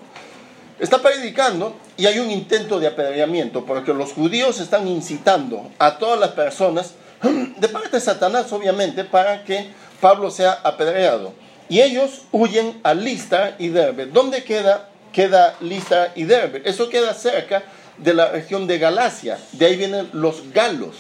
está 0.79 0.99
predicando 0.99 1.75
y 1.97 2.07
hay 2.07 2.19
un 2.19 2.31
intento 2.31 2.79
de 2.79 2.87
apedreamiento, 2.87 3.65
porque 3.65 3.95
los 3.95 4.13
judíos 4.13 4.61
están 4.61 4.87
incitando 4.87 5.71
a 5.79 5.99
todas 5.99 6.21
las 6.21 6.31
personas, 6.31 6.93
de 7.23 7.69
parte 7.69 7.91
de 7.93 8.01
Satanás 8.01 8.53
obviamente, 8.53 9.05
para 9.05 9.43
que 9.45 9.69
Pablo 10.01 10.31
sea 10.31 10.53
apedreado. 10.63 11.33
Y 11.71 11.81
ellos 11.81 12.23
huyen 12.33 12.81
a 12.83 12.95
Listra 12.95 13.57
y 13.59 13.69
Derbe. 13.69 14.07
¿Dónde 14.07 14.45
queda 14.45 14.89
queda 15.13 15.57
Lista 15.61 16.13
y 16.15 16.25
Derbe. 16.25 16.63
Eso 16.65 16.89
queda 16.89 17.15
cerca 17.15 17.63
de 17.99 18.15
la 18.15 18.29
región 18.31 18.67
de 18.67 18.79
Galacia. 18.79 19.39
De 19.53 19.67
ahí 19.67 19.77
vienen 19.77 20.09
los 20.13 20.53
galos. 20.53 20.97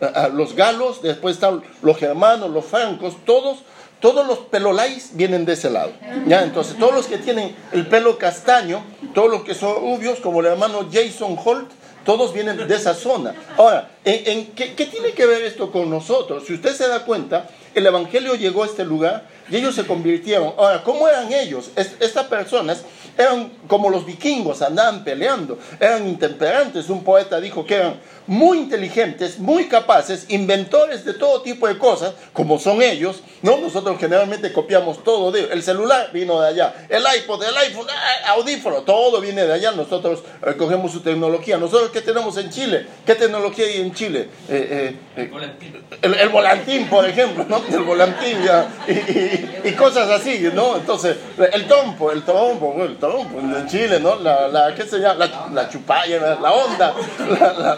Ah, 0.00 0.12
ah, 0.14 0.28
los 0.28 0.54
galos, 0.54 1.02
después 1.02 1.36
están 1.36 1.62
los 1.82 1.96
germanos, 1.96 2.50
los 2.50 2.66
francos, 2.66 3.16
todos 3.24 3.58
todos 4.00 4.26
los 4.26 4.40
pelolais 4.40 5.10
vienen 5.14 5.44
de 5.46 5.54
ese 5.54 5.70
lado. 5.70 5.90
¿ya? 6.26 6.42
Entonces, 6.42 6.76
todos 6.78 6.94
los 6.94 7.06
que 7.06 7.18
tienen 7.18 7.56
el 7.72 7.86
pelo 7.86 8.18
castaño, 8.18 8.84
todos 9.14 9.30
los 9.30 9.42
que 9.42 9.54
son 9.54 9.76
rubios, 9.76 10.20
como 10.20 10.40
el 10.40 10.46
hermano 10.46 10.86
Jason 10.92 11.38
Holt, 11.42 11.70
todos 12.04 12.32
vienen 12.32 12.68
de 12.68 12.74
esa 12.74 12.94
zona. 12.94 13.34
Ahora, 13.56 13.90
¿en, 14.04 14.52
qué, 14.52 14.74
qué, 14.74 14.86
tiene 14.86 15.12
que 15.12 15.26
ver 15.26 15.42
esto 15.42 15.72
con 15.72 15.90
nosotros? 15.90 16.44
Si 16.46 16.54
usted 16.54 16.74
se 16.74 16.86
da 16.86 17.04
cuenta, 17.04 17.48
el 17.74 17.84
Evangelio 17.84 18.36
llegó 18.36 18.62
a 18.62 18.66
este 18.66 18.84
lugar 18.84 19.26
y 19.50 19.56
ellos 19.56 19.74
se 19.74 19.86
convirtieron. 19.86 20.54
Ahora, 20.56 20.84
¿cómo 20.84 21.08
eran 21.08 21.32
ellos? 21.32 21.70
estas 21.74 22.26
personas 22.26 22.84
eran 23.16 23.52
como 23.66 23.90
los 23.90 24.04
vikingos, 24.04 24.62
andaban 24.62 25.04
peleando, 25.04 25.58
eran 25.80 26.06
intemperantes. 26.06 26.90
Un 26.90 27.02
poeta 27.04 27.40
dijo 27.40 27.64
que 27.64 27.76
eran 27.76 27.94
muy 28.26 28.58
inteligentes, 28.58 29.38
muy 29.38 29.68
capaces, 29.68 30.26
inventores 30.28 31.04
de 31.04 31.14
todo 31.14 31.42
tipo 31.42 31.68
de 31.68 31.78
cosas, 31.78 32.14
como 32.32 32.58
son 32.58 32.82
ellos. 32.82 33.22
¿no? 33.42 33.58
Nosotros 33.58 33.96
generalmente 33.98 34.52
copiamos 34.52 35.02
todo 35.04 35.30
de 35.30 35.44
El 35.52 35.62
celular 35.62 36.10
vino 36.12 36.40
de 36.40 36.48
allá, 36.48 36.86
el 36.88 37.04
iPod, 37.18 37.42
el 37.42 37.56
iPhone, 37.56 37.86
ah, 37.88 38.32
audífono, 38.32 38.82
todo 38.82 39.20
viene 39.20 39.46
de 39.46 39.52
allá. 39.52 39.72
Nosotros 39.72 40.22
recogemos 40.42 40.92
su 40.92 41.00
tecnología. 41.00 41.56
¿Nosotros 41.56 41.90
qué 41.90 42.00
tenemos 42.00 42.36
en 42.38 42.50
Chile? 42.50 42.86
¿Qué 43.04 43.14
tecnología 43.14 43.66
hay 43.66 43.80
en 43.80 43.94
Chile? 43.94 44.28
Eh, 44.48 44.96
eh, 45.16 45.22
eh, 45.22 45.30
el, 46.02 46.28
volantín. 46.28 46.88
por 46.88 47.06
ejemplo, 47.06 47.44
¿no? 47.48 47.62
El 47.68 47.84
volantín 47.84 48.42
ya, 48.44 48.68
y, 49.64 49.72
cosas 49.72 50.08
así, 50.10 50.48
¿no? 50.54 50.76
Entonces, 50.76 51.16
el 51.52 51.66
trompo, 51.66 52.10
el 52.10 52.22
trompo, 52.22 52.74
el 52.82 52.96
trompo 52.96 53.38
en 53.38 53.66
Chile, 53.68 54.00
¿no? 54.00 54.16
La, 54.16 54.48
la 54.48 54.74
¿qué 54.74 54.84
se 54.84 54.98
llama? 54.98 55.28
La, 55.52 55.68
chupalla, 55.68 56.38
la, 56.40 56.52
onda, 56.52 56.94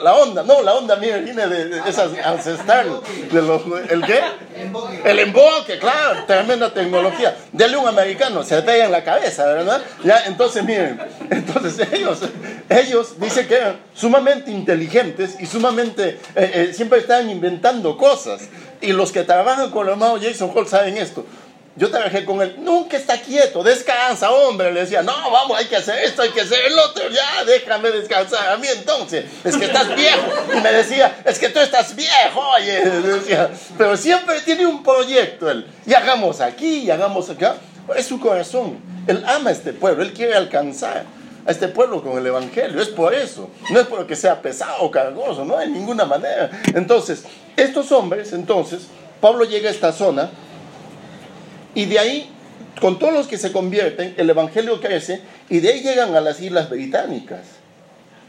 la 0.03 0.15
onda 0.15 0.38
no, 0.43 0.63
la 0.63 0.75
onda 0.75 0.97
mía 0.97 1.19
viene 1.19 1.47
de, 1.47 1.79
esas 1.89 2.13
ancestral. 2.25 3.01
De 3.31 3.43
los, 3.43 3.63
¿El 3.91 4.03
qué? 4.05 4.21
El 5.05 5.19
emboque, 5.19 5.79
claro, 5.79 6.25
tremenda 6.27 6.73
tecnología. 6.73 7.37
Dele 7.53 7.77
un 7.77 7.87
americano, 7.87 8.43
se 8.43 8.61
pega 8.63 8.87
en 8.87 8.93
la 8.93 9.05
cabeza, 9.05 9.47
¿verdad? 9.47 9.81
Ya, 10.05 10.25
entonces 10.27 10.65
miren, 10.65 11.01
entonces 11.31 11.87
ellos, 11.93 12.21
ellos 12.69 13.21
dicen 13.21 13.47
que 13.47 13.55
eran 13.55 13.77
sumamente 13.95 14.51
inteligentes 14.51 15.37
y 15.41 15.47
sumamente, 15.47 16.19
eh, 16.35 16.51
eh, 16.55 16.73
siempre 16.75 16.99
estaban 16.99 17.31
inventando 17.31 17.97
cosas. 17.97 18.43
Y 18.81 18.93
los 18.93 19.11
que 19.11 19.25
trabajan 19.25 19.71
con 19.71 19.87
el 19.87 19.95
hermano 19.95 20.19
Jason 20.21 20.53
Hall 20.55 20.69
saben 20.69 20.97
esto. 20.97 21.25
Yo 21.79 21.91
trabajé 21.93 22.25
con 22.25 22.43
él, 22.43 22.57
nunca 22.59 22.97
está 22.97 23.21
quieto, 23.21 23.63
descansa, 23.63 24.33
hombre. 24.33 24.73
Le 24.73 24.81
decía, 24.81 25.01
no, 25.01 25.31
vamos, 25.31 25.57
hay 25.57 25.67
que 25.67 25.77
hacer 25.77 26.03
esto, 26.03 26.23
hay 26.23 26.31
que 26.31 26.41
hacer 26.41 26.59
el 26.67 26.77
otro, 26.77 27.09
ya, 27.09 27.45
déjame 27.45 27.93
descansar. 27.93 28.49
A 28.53 28.57
mí 28.57 28.67
entonces, 28.67 29.25
es 29.45 29.57
que 29.57 29.67
estás 29.67 29.95
viejo. 29.95 30.27
Y 30.57 30.61
me 30.61 30.73
decía, 30.73 31.23
es 31.25 31.39
que 31.39 31.51
tú 31.51 31.61
estás 31.61 31.95
viejo, 31.95 32.41
oye. 32.57 32.81
Decía, 32.81 33.51
pero 33.77 33.97
siempre 33.97 34.41
tiene 34.41 34.67
un 34.67 34.83
proyecto 34.83 35.49
él. 35.49 35.69
Y 35.87 35.95
hagamos 35.95 36.41
aquí, 36.41 36.79
y 36.81 36.91
hagamos 36.91 37.31
acá. 37.31 37.55
Es 37.95 38.07
su 38.07 38.19
corazón. 38.19 38.81
Él 39.07 39.25
ama 39.29 39.51
a 39.51 39.53
este 39.53 39.73
pueblo, 39.73 40.03
él 40.03 40.13
quiere 40.13 40.35
alcanzar 40.35 41.05
a 41.47 41.51
este 41.51 41.69
pueblo 41.69 42.03
con 42.03 42.19
el 42.19 42.27
Evangelio. 42.27 42.83
Es 42.83 42.89
por 42.89 43.15
eso. 43.15 43.51
No 43.71 43.79
es 43.79 43.87
porque 43.87 44.17
sea 44.17 44.43
pesado 44.43 44.83
o 44.83 44.91
cargoso, 44.91 45.45
no, 45.45 45.57
de 45.59 45.69
ninguna 45.69 46.05
manera. 46.05 46.51
Entonces, 46.75 47.23
estos 47.57 47.93
hombres, 47.93 48.33
entonces, 48.33 48.89
Pablo 49.21 49.45
llega 49.45 49.69
a 49.69 49.73
esta 49.73 49.93
zona 49.93 50.29
y 51.75 51.87
de 51.87 51.99
ahí, 51.99 52.31
con 52.81 52.99
todos 52.99 53.13
los 53.13 53.27
que 53.27 53.39
se 53.39 53.53
convierten, 53.53 54.15
el 54.17 54.31
Evangelio 54.31 54.81
crece 54.81 55.23
y 55.49 55.61
de 55.61 55.73
ahí 55.73 55.81
llegan 55.81 56.15
a 56.15 56.21
las 56.21 56.41
Islas 56.41 56.71
Británicas, 56.71 57.43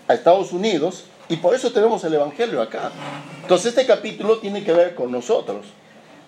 a 0.08 0.14
Estados 0.14 0.52
Unidos, 0.52 1.06
y 1.30 1.38
por 1.38 1.54
eso 1.54 1.72
tenemos 1.72 2.04
el 2.04 2.16
Evangelio 2.16 2.62
acá. 2.62 2.92
Entonces 3.42 3.68
este 3.68 3.86
capítulo 3.86 4.40
tiene 4.40 4.64
que 4.64 4.74
ver 4.74 4.96
con 4.96 5.12
nosotros. 5.12 5.68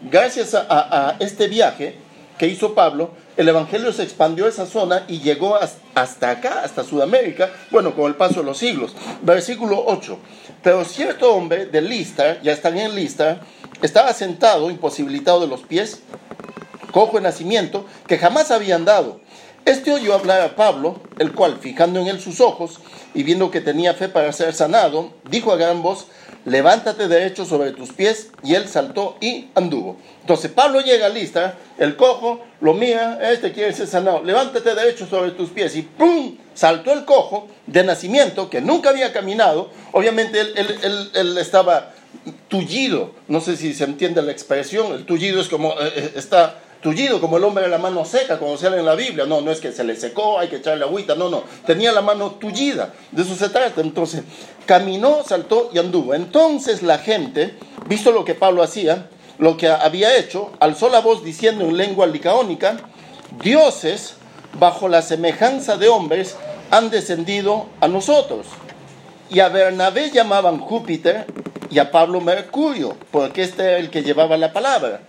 Gracias 0.10 0.56
a, 0.56 1.16
este 1.20 1.48
viaje 1.48 1.96
que 2.38 2.48
hizo 2.48 2.74
Pablo, 2.74 3.12
el 3.38 3.48
Evangelio 3.50 3.92
se 3.94 4.04
expandió 4.04 4.46
a 4.46 4.50
esa 4.50 4.66
zona 4.66 5.04
y 5.08 5.20
llegó 5.20 5.60
hasta 5.94 6.32
acá, 6.32 6.62
hasta 6.64 6.84
Sudamérica, 6.84 7.52
bueno, 7.70 7.96
con 7.96 8.06
el 8.06 8.16
paso 8.16 8.40
de 8.40 8.46
los 8.46 8.58
siglos. 8.58 8.96
Versículo 9.22 9.84
8. 9.86 10.18
Pero 10.64 10.86
cierto 10.86 11.34
hombre 11.34 11.66
de 11.68 11.82
Lista, 11.82 12.42
ya 12.42 12.52
están 12.52 12.78
en 12.78 12.96
Lista, 12.96 13.42
estaba 13.82 14.14
sentado, 14.14 14.70
imposibilitado 14.70 15.42
de 15.42 15.48
los 15.48 15.62
pies, 15.62 16.02
cojo 16.92 17.18
de 17.18 17.24
nacimiento, 17.24 17.86
que 18.08 18.18
jamás 18.18 18.52
había 18.52 18.76
andado. 18.76 19.20
Este 19.66 19.94
oyó 19.94 20.16
hablar 20.16 20.42
a 20.42 20.56
Pablo, 20.56 21.00
el 21.20 21.34
cual, 21.34 21.58
fijando 21.60 22.00
en 22.00 22.08
él 22.08 22.20
sus 22.20 22.42
ojos 22.42 22.80
y 23.14 23.24
viendo 23.24 23.52
que 23.52 23.62
tenía 23.62 23.94
fe 23.94 24.10
para 24.10 24.34
ser 24.34 24.54
sanado, 24.54 25.14
dijo 25.30 25.52
a 25.52 25.58
gran 25.58 25.84
voz, 25.84 26.08
levántate 26.46 27.08
derecho 27.08 27.46
sobre 27.46 27.72
tus 27.72 27.92
pies, 27.94 28.30
y 28.44 28.56
él 28.56 28.68
saltó 28.68 29.18
y 29.22 29.50
anduvo. 29.54 29.98
Entonces 30.22 30.50
Pablo 30.50 30.82
llega 30.82 31.06
a 31.06 31.10
lista, 31.10 31.56
el 31.78 31.96
cojo 31.96 32.42
lo 32.60 32.74
mira, 32.74 33.20
este 33.32 33.52
quiere 33.52 33.72
ser 33.74 33.86
sanado, 33.86 34.24
levántate 34.24 34.74
derecho 34.74 35.06
sobre 35.06 35.32
tus 35.32 35.50
pies, 35.50 35.76
y 35.76 35.84
¡pum! 35.84 36.38
saltó 36.56 36.92
el 36.92 37.06
cojo 37.06 37.48
de 37.68 37.84
nacimiento, 37.84 38.50
que 38.50 38.62
nunca 38.62 38.90
había 38.90 39.14
caminado, 39.14 39.70
obviamente 39.92 40.42
él, 40.42 41.10
él 41.14 41.38
estaba 41.38 41.94
tullido, 42.48 43.12
no 43.28 43.42
sé 43.42 43.58
si 43.58 43.74
se 43.74 43.84
entiende 43.84 44.22
la 44.22 44.32
expresión, 44.32 44.94
el 44.94 45.06
tullido 45.06 45.42
es 45.42 45.48
como, 45.48 45.72
eh, 45.72 45.94
eh, 45.96 46.14
está 46.16 46.60
tullido 46.82 47.22
como 47.22 47.38
el 47.38 47.44
hombre 47.44 47.64
de 47.64 47.70
la 47.70 47.78
mano 47.78 48.04
seca, 48.06 48.40
como 48.40 48.58
se 48.58 48.68
en 48.68 48.86
la 48.86 48.96
Biblia. 48.96 49.26
No, 49.26 49.42
no 49.42 49.52
es 49.52 49.60
que 49.60 49.72
se 49.72 49.84
le 49.84 49.96
secó, 49.96 50.40
hay 50.40 50.50
que 50.50 50.58
echarle 50.58 50.84
agüita, 50.84 51.16
no, 51.16 51.30
no. 51.30 51.44
Tenía 51.66 51.92
la 51.92 52.02
mano 52.02 52.32
tullida, 52.32 52.94
de 53.12 53.22
eso 53.22 53.36
se 53.36 53.50
trata. 53.50 53.82
Entonces, 53.82 54.24
caminó, 54.66 55.24
saltó 55.24 55.70
y 55.74 55.80
anduvo. 55.80 56.14
Entonces 56.14 56.84
la 56.84 56.98
gente, 56.98 57.56
visto 57.88 58.12
lo 58.12 58.26
que 58.26 58.36
Pablo 58.36 58.64
hacía, 58.64 59.08
lo 59.38 59.58
que 59.58 59.68
había 59.68 60.18
hecho, 60.18 60.52
alzó 60.60 60.90
la 60.90 61.00
voz 61.00 61.24
diciendo 61.24 61.66
en 61.66 61.78
lengua 61.78 62.08
licaónica, 62.08 62.78
dioses 63.42 64.16
bajo 64.60 64.88
la 64.88 65.02
semejanza 65.02 65.78
de 65.78 65.88
hombres 65.88 66.36
han 66.70 66.90
descendido 66.90 67.68
a 67.80 67.88
nosotros. 67.88 68.48
Y 69.30 69.40
a 69.40 69.50
Bernabé 69.50 70.12
llamaban 70.12 70.60
Júpiter 70.60 71.26
y 71.70 71.80
a 71.80 71.90
Pablo 71.90 72.20
Mercurio, 72.20 72.98
porque 73.12 73.44
este 73.44 73.64
era 73.64 73.78
el 73.78 73.90
que 73.90 74.04
llevaba 74.04 74.38
la 74.38 74.52
palabra. 74.52 75.02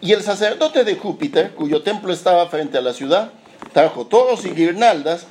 Y 0.00 0.12
el 0.12 0.22
sacerdote 0.22 0.84
de 0.84 0.96
Júpiter, 0.96 1.52
cuyo 1.52 1.82
templo 1.82 2.12
estaba 2.12 2.48
frente 2.48 2.78
a 2.78 2.80
la 2.80 2.94
ciudad, 2.94 3.32
trajo 3.72 4.06
toros 4.06 4.46
y 4.46 4.50
guirnaldas 4.50 5.26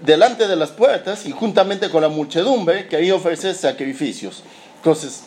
delante 0.00 0.48
de 0.48 0.56
las 0.56 0.70
puertas 0.70 1.26
y 1.26 1.32
juntamente 1.32 1.90
con 1.90 2.02
la 2.02 2.08
muchedumbre 2.08 2.88
quería 2.88 3.14
ofrecer 3.14 3.54
sacrificios. 3.54 4.42
Entonces, 4.76 5.24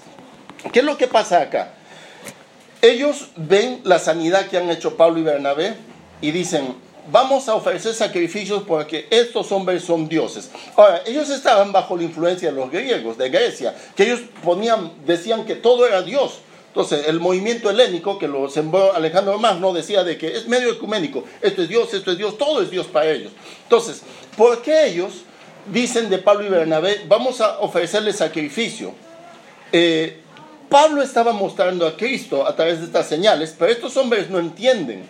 ¿qué 0.71 0.79
es 0.79 0.85
lo 0.85 0.97
que 0.97 1.07
pasa 1.07 1.41
acá? 1.41 1.73
Ellos 2.81 3.29
ven 3.35 3.81
la 3.83 3.99
sanidad 3.99 4.47
que 4.47 4.57
han 4.57 4.69
hecho 4.69 4.97
Pablo 4.97 5.19
y 5.19 5.23
Bernabé 5.23 5.75
y 6.21 6.31
dicen, 6.31 6.75
vamos 7.11 7.47
a 7.49 7.55
ofrecer 7.55 7.93
sacrificios 7.93 8.63
porque 8.67 9.07
estos 9.11 9.51
hombres 9.51 9.83
son 9.83 10.09
dioses. 10.09 10.49
Ahora, 10.75 11.01
ellos 11.05 11.29
estaban 11.29 11.71
bajo 11.71 11.95
la 11.95 12.03
influencia 12.03 12.49
de 12.49 12.55
los 12.55 12.71
griegos, 12.71 13.17
de 13.17 13.29
Grecia, 13.29 13.75
que 13.95 14.03
ellos 14.03 14.21
ponían, 14.43 14.91
decían 15.05 15.45
que 15.45 15.55
todo 15.55 15.85
era 15.85 16.01
Dios. 16.01 16.39
Entonces, 16.77 17.07
el 17.07 17.19
movimiento 17.19 17.71
helénico 17.71 18.19
que 18.19 18.27
lo 18.27 18.47
sembró 18.51 18.93
Alejandro 18.93 19.39
Magno 19.39 19.73
decía 19.73 20.03
de 20.03 20.15
que 20.15 20.27
es 20.37 20.47
medio 20.47 20.71
ecuménico, 20.71 21.23
esto 21.41 21.63
es 21.63 21.69
Dios, 21.69 21.91
esto 21.91 22.11
es 22.11 22.19
Dios, 22.19 22.37
todo 22.37 22.61
es 22.61 22.69
Dios 22.69 22.85
para 22.85 23.09
ellos. 23.09 23.31
Entonces, 23.63 24.03
¿por 24.37 24.61
qué 24.61 24.85
ellos 24.85 25.23
dicen 25.73 26.07
de 26.07 26.19
Pablo 26.19 26.45
y 26.45 26.49
Bernabé, 26.49 27.01
vamos 27.07 27.41
a 27.41 27.61
ofrecerles 27.61 28.17
sacrificio? 28.17 28.93
Eh, 29.71 30.21
Pablo 30.69 31.01
estaba 31.01 31.33
mostrando 31.33 31.87
a 31.87 31.97
Cristo 31.97 32.47
a 32.47 32.55
través 32.55 32.77
de 32.77 32.85
estas 32.85 33.09
señales, 33.09 33.55
pero 33.57 33.71
estos 33.71 33.97
hombres 33.97 34.29
no 34.29 34.37
entienden. 34.37 35.09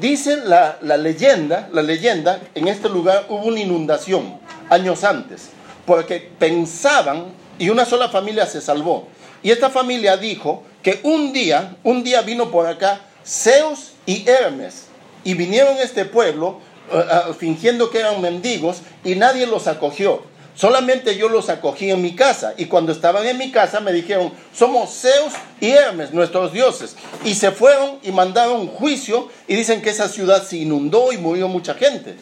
Dicen 0.00 0.48
la, 0.48 0.78
la 0.80 0.96
leyenda, 0.96 1.68
la 1.74 1.82
leyenda, 1.82 2.40
en 2.54 2.68
este 2.68 2.88
lugar 2.88 3.26
hubo 3.28 3.44
una 3.44 3.60
inundación 3.60 4.40
años 4.70 5.04
antes, 5.04 5.50
porque 5.84 6.26
pensaban, 6.38 7.34
y 7.58 7.68
una 7.68 7.84
sola 7.84 8.08
familia 8.08 8.46
se 8.46 8.62
salvó, 8.62 9.08
y 9.42 9.50
esta 9.50 9.70
familia 9.70 10.16
dijo 10.16 10.64
que 10.82 11.00
un 11.02 11.32
día, 11.32 11.76
un 11.84 12.02
día 12.02 12.22
vino 12.22 12.50
por 12.50 12.66
acá 12.66 13.00
Zeus 13.24 13.92
y 14.06 14.28
Hermes 14.28 14.86
y 15.24 15.34
vinieron 15.34 15.76
a 15.76 15.82
este 15.82 16.04
pueblo 16.04 16.60
eh, 16.92 16.98
eh, 16.98 17.34
fingiendo 17.38 17.90
que 17.90 18.00
eran 18.00 18.20
mendigos 18.20 18.78
y 19.04 19.14
nadie 19.14 19.46
los 19.46 19.66
acogió. 19.66 20.22
Solamente 20.54 21.16
yo 21.16 21.28
los 21.28 21.50
acogí 21.50 21.90
en 21.90 22.02
mi 22.02 22.16
casa 22.16 22.54
y 22.56 22.64
cuando 22.64 22.90
estaban 22.90 23.24
en 23.26 23.38
mi 23.38 23.52
casa 23.52 23.78
me 23.78 23.92
dijeron, 23.92 24.32
somos 24.52 24.90
Zeus 24.90 25.34
y 25.60 25.70
Hermes, 25.70 26.12
nuestros 26.12 26.52
dioses. 26.52 26.96
Y 27.24 27.34
se 27.34 27.52
fueron 27.52 28.00
y 28.02 28.10
mandaron 28.10 28.66
juicio 28.66 29.28
y 29.46 29.54
dicen 29.54 29.82
que 29.82 29.90
esa 29.90 30.08
ciudad 30.08 30.42
se 30.42 30.56
inundó 30.56 31.12
y 31.12 31.18
murió 31.18 31.46
mucha 31.46 31.74
gente. 31.74 32.16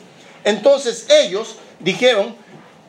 Entonces 0.44 1.06
ellos 1.08 1.56
dijeron, 1.80 2.37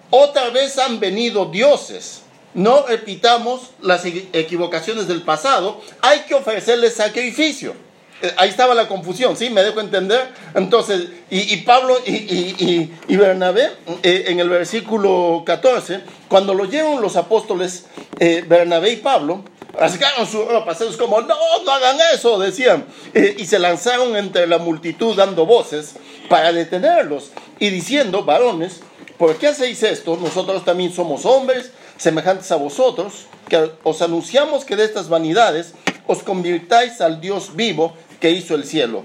otra 0.10 0.50
vez 0.50 0.78
han 0.80 1.00
venido 1.00 1.46
dioses 1.46 2.24
no 2.54 2.86
repitamos 2.88 3.72
las 3.82 4.06
equivocaciones 4.06 5.08
del 5.08 5.22
pasado, 5.22 5.82
hay 6.02 6.22
que 6.22 6.36
ofrecerles 6.36 6.96
sacrificio. 6.96 7.74
Eh, 8.22 8.34
ahí 8.38 8.50
estaba 8.50 8.74
la 8.74 8.88
confusión, 8.88 9.38
¿sí? 9.38 9.50
¿Me 9.52 9.64
dejo 9.64 9.80
entender? 9.80 10.34
Entonces, 10.56 11.10
y, 11.30 11.58
Pablo 11.58 11.98
y, 12.06 13.16
Bernabé, 13.16 13.72
eh, 14.02 14.26
en 14.28 14.40
el 14.40 14.50
versículo 14.50 15.44
14, 15.46 16.02
cuando 16.28 16.56
lo 16.56 16.66
llevan 16.66 17.02
los 17.02 17.16
apóstoles 17.16 17.86
eh, 18.20 18.44
Bernabé 18.48 18.94
y 18.94 18.96
Pablo, 18.98 19.44
rasgaron 19.78 20.26
su 20.26 20.44
ropa, 20.44 20.72
es 20.72 20.98
como, 20.98 21.22
no, 21.22 21.36
no 21.64 21.72
hagan 21.72 21.98
eso, 22.14 22.40
decían, 22.40 22.86
eh, 23.14 23.36
y 23.38 23.46
se 23.46 23.60
lanzaron 23.60 24.16
entre 24.16 24.48
la 24.48 24.58
multitud 24.58 25.16
dando 25.16 25.46
voces 25.46 25.94
para 26.30 26.52
detenerlos 26.52 27.32
y 27.60 27.70
diciendo, 27.70 28.24
varones, 28.24 28.82
¿por 29.18 29.36
qué 29.38 29.48
hacéis 29.48 29.84
esto? 29.84 30.18
Nosotros 30.18 30.66
también 30.66 30.92
somos 30.92 31.26
hombres 31.26 31.72
semejantes 31.98 32.52
a 32.52 32.56
vosotros, 32.56 33.26
que 33.50 33.72
os 33.84 34.02
anunciamos 34.02 34.66
que 34.66 34.76
de 34.76 34.86
estas 34.86 35.10
vanidades 35.10 35.74
os 36.06 36.24
convirtáis 36.24 37.02
al 37.02 37.22
Dios 37.22 37.56
vivo 37.56 37.94
que 38.20 38.32
hizo 38.32 38.56
el 38.56 38.64
cielo 38.64 39.04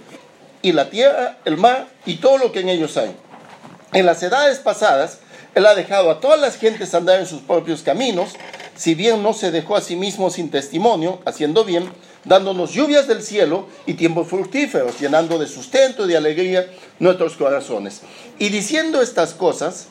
y 0.63 0.73
la 0.73 0.89
tierra, 0.91 1.39
el 1.45 1.57
mar 1.57 1.89
y 2.07 2.17
todo 2.17 2.39
lo 2.39 2.53
que 2.53 2.61
en 2.61 2.69
ellos 2.69 2.97
hay. 2.97 3.15
En 3.93 4.07
las 4.07 4.23
edades 4.23 4.59
pasadas, 4.61 5.19
Él 5.55 5.67
ha 5.67 5.75
dejado 5.75 6.11
a 6.11 6.21
todas 6.21 6.41
las 6.41 6.57
gentes 6.57 6.95
andar 6.95 7.21
en 7.21 7.27
sus 7.27 7.43
propios 7.43 7.83
caminos, 7.83 8.31
si 8.75 8.95
bien 8.95 9.23
no 9.23 9.35
se 9.35 9.51
dejó 9.51 9.77
a 9.77 9.83
sí 9.83 9.97
mismo 9.97 10.31
sin 10.31 10.51
testimonio, 10.51 11.21
haciendo 11.27 11.65
bien, 11.65 11.93
dándonos 12.25 12.73
lluvias 12.73 13.07
del 13.07 13.23
cielo 13.23 13.67
y 13.85 13.95
tiempos 13.95 14.29
fructíferos, 14.29 14.99
llenando 14.99 15.39
de 15.39 15.47
sustento 15.47 16.07
y 16.07 16.09
de 16.09 16.17
alegría 16.17 16.67
nuestros 17.01 17.37
corazones. 17.37 18.01
Y 18.39 18.49
diciendo 18.49 19.03
estas 19.03 19.35
cosas, 19.35 19.89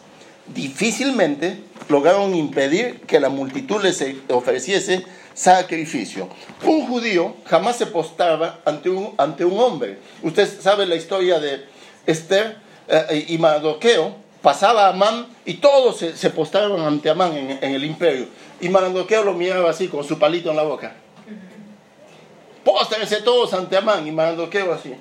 difícilmente 0.48 1.60
lograron 1.90 2.36
impedir 2.36 3.02
que 3.02 3.20
la 3.20 3.30
multitud 3.30 3.82
les 3.82 4.04
ofreciese 4.30 5.06
sacrificio. 5.34 6.28
Un 6.64 6.88
judío 6.88 7.36
jamás 7.46 7.78
se 7.78 7.86
postaba 7.88 8.60
ante 8.66 8.90
un, 8.90 9.14
ante 9.18 9.46
un 9.46 9.60
hombre. 9.60 9.98
Usted 10.24 10.48
sabe 10.62 10.86
la 10.86 10.96
historia 10.96 11.40
de 11.40 11.66
Esther 12.06 12.58
eh, 12.88 13.26
y 13.28 13.38
Mardoqueo. 13.38 14.16
Pasaba 14.42 14.88
Amán 14.88 15.28
y 15.46 15.56
todos 15.56 15.98
se, 15.98 16.30
postaron 16.32 16.82
ante 16.82 17.12
Amán 17.12 17.38
en, 17.38 17.52
en, 17.62 17.76
el 17.76 17.86
imperio. 17.86 18.26
Y 18.60 18.70
Mardoqueo 18.70 19.24
lo 19.24 19.34
miraba 19.34 19.70
así 19.70 19.88
con 19.88 20.04
su 20.04 20.18
palito 20.18 20.50
en 20.50 20.56
la 20.56 20.64
boca. 20.64 20.96
Póstense 22.64 23.18
todos 23.18 23.54
ante 23.54 23.78
Amán 23.78 24.08
y 24.08 24.12
Mardoqueo 24.12 24.74
así. 24.74 24.96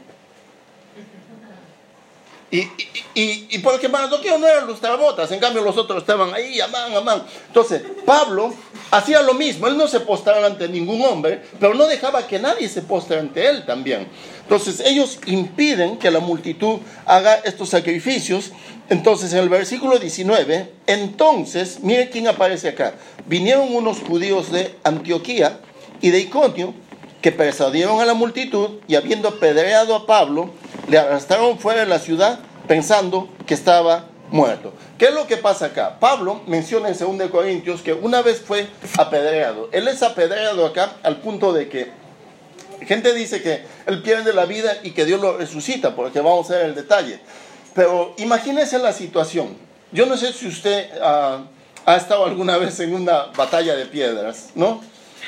Y, 2.52 2.62
y, 3.14 3.47
y, 3.50 3.59
porque 3.59 3.88
Mardoqueo 3.88 4.37
no 4.37 4.47
eran 4.49 4.66
los 4.66 4.80
trabotas, 4.80 5.30
en 5.30 5.38
cambio 5.38 5.62
los 5.62 5.76
otros 5.76 5.99
estaban 6.02 6.35
ahí, 6.35 6.61
amán, 6.61 6.92
amán. 6.95 7.23
Entonces, 7.47 7.80
Pablo 8.04 8.52
hacía 8.90 9.23
lo 9.23 9.35
mismo, 9.35 9.69
él 9.69 9.76
no 9.76 9.87
se 9.87 10.00
postraba 10.00 10.47
ante 10.47 10.69
ningún 10.69 11.00
hombre, 11.02 11.42
pero 11.61 11.75
no 11.75 11.87
dejaba 11.87 12.26
que 12.26 12.40
nadie 12.40 12.69
se 12.69 12.83
postre 12.83 13.21
ante 13.21 13.49
él 13.49 13.64
también. 13.64 14.09
Entonces, 14.42 14.80
ellos 14.80 15.21
impiden 15.26 15.97
que 15.97 16.11
la 16.11 16.19
multitud 16.19 16.80
haga 17.07 17.37
estos 17.37 17.69
sacrificios. 17.69 18.50
Entonces, 18.88 19.33
en 19.33 19.38
el 19.38 19.49
versículo 19.49 20.00
19, 20.00 20.73
entonces, 20.88 21.78
mire 21.83 22.11
quién 22.11 22.26
aparece 22.26 22.69
acá. 22.69 22.95
Vinieron 23.26 23.73
unos 23.73 24.00
judíos 24.00 24.50
de 24.50 24.75
Antioquía 24.83 25.61
y 26.00 26.11
de 26.11 26.19
Iconio 26.19 26.75
que 27.23 27.30
persuadieron 27.30 28.00
a 28.00 28.04
la 28.04 28.14
multitud 28.14 28.80
y 28.88 28.97
habiendo 28.97 29.28
apedreado 29.28 29.95
a 29.95 30.07
Pablo, 30.07 30.50
le 30.90 30.99
arrastraron 30.99 31.59
fuera 31.59 31.80
de 31.80 31.87
la 31.87 32.00
ciudad 32.00 32.40
pensando 32.66 33.28
que 33.47 33.54
estaba 33.54 34.06
muerto. 34.30 34.73
¿Qué 34.99 35.06
es 35.06 35.14
lo 35.14 35.26
que 35.26 35.37
pasa 35.37 35.66
acá? 35.66 35.99
Pablo 36.00 36.42
menciona 36.47 36.88
en 36.88 37.18
2 37.18 37.30
Corintios 37.30 37.80
que 37.80 37.92
una 37.92 38.23
vez 38.23 38.40
fue 38.40 38.66
apedreado. 38.99 39.68
Él 39.73 39.87
es 39.87 40.02
apedreado 40.02 40.66
acá 40.66 40.97
al 41.04 41.18
punto 41.18 41.52
de 41.52 41.68
que 41.68 41.92
gente 42.87 43.14
dice 43.14 43.40
que 43.40 43.64
él 43.87 44.02
pierde 44.02 44.32
la 44.32 44.47
vida 44.47 44.78
y 44.82 44.90
que 44.90 45.04
Dios 45.04 45.20
lo 45.20 45.37
resucita, 45.37 45.94
porque 45.94 46.20
vamos 46.20 46.50
a 46.50 46.56
ver 46.56 46.66
el 46.66 46.75
detalle. 46.75 47.20
Pero 47.75 48.14
imagínese 48.18 48.78
la 48.78 48.92
situación. 48.92 49.56
Yo 49.92 50.06
no 50.06 50.16
sé 50.16 50.32
si 50.32 50.49
usted 50.49 50.90
ha 51.00 51.97
estado 51.97 52.25
alguna 52.25 52.56
vez 52.56 52.80
en 52.80 52.94
una 52.94 53.26
batalla 53.37 53.76
de 53.76 53.87
piedras, 53.87 54.50
¿no? 54.56 54.82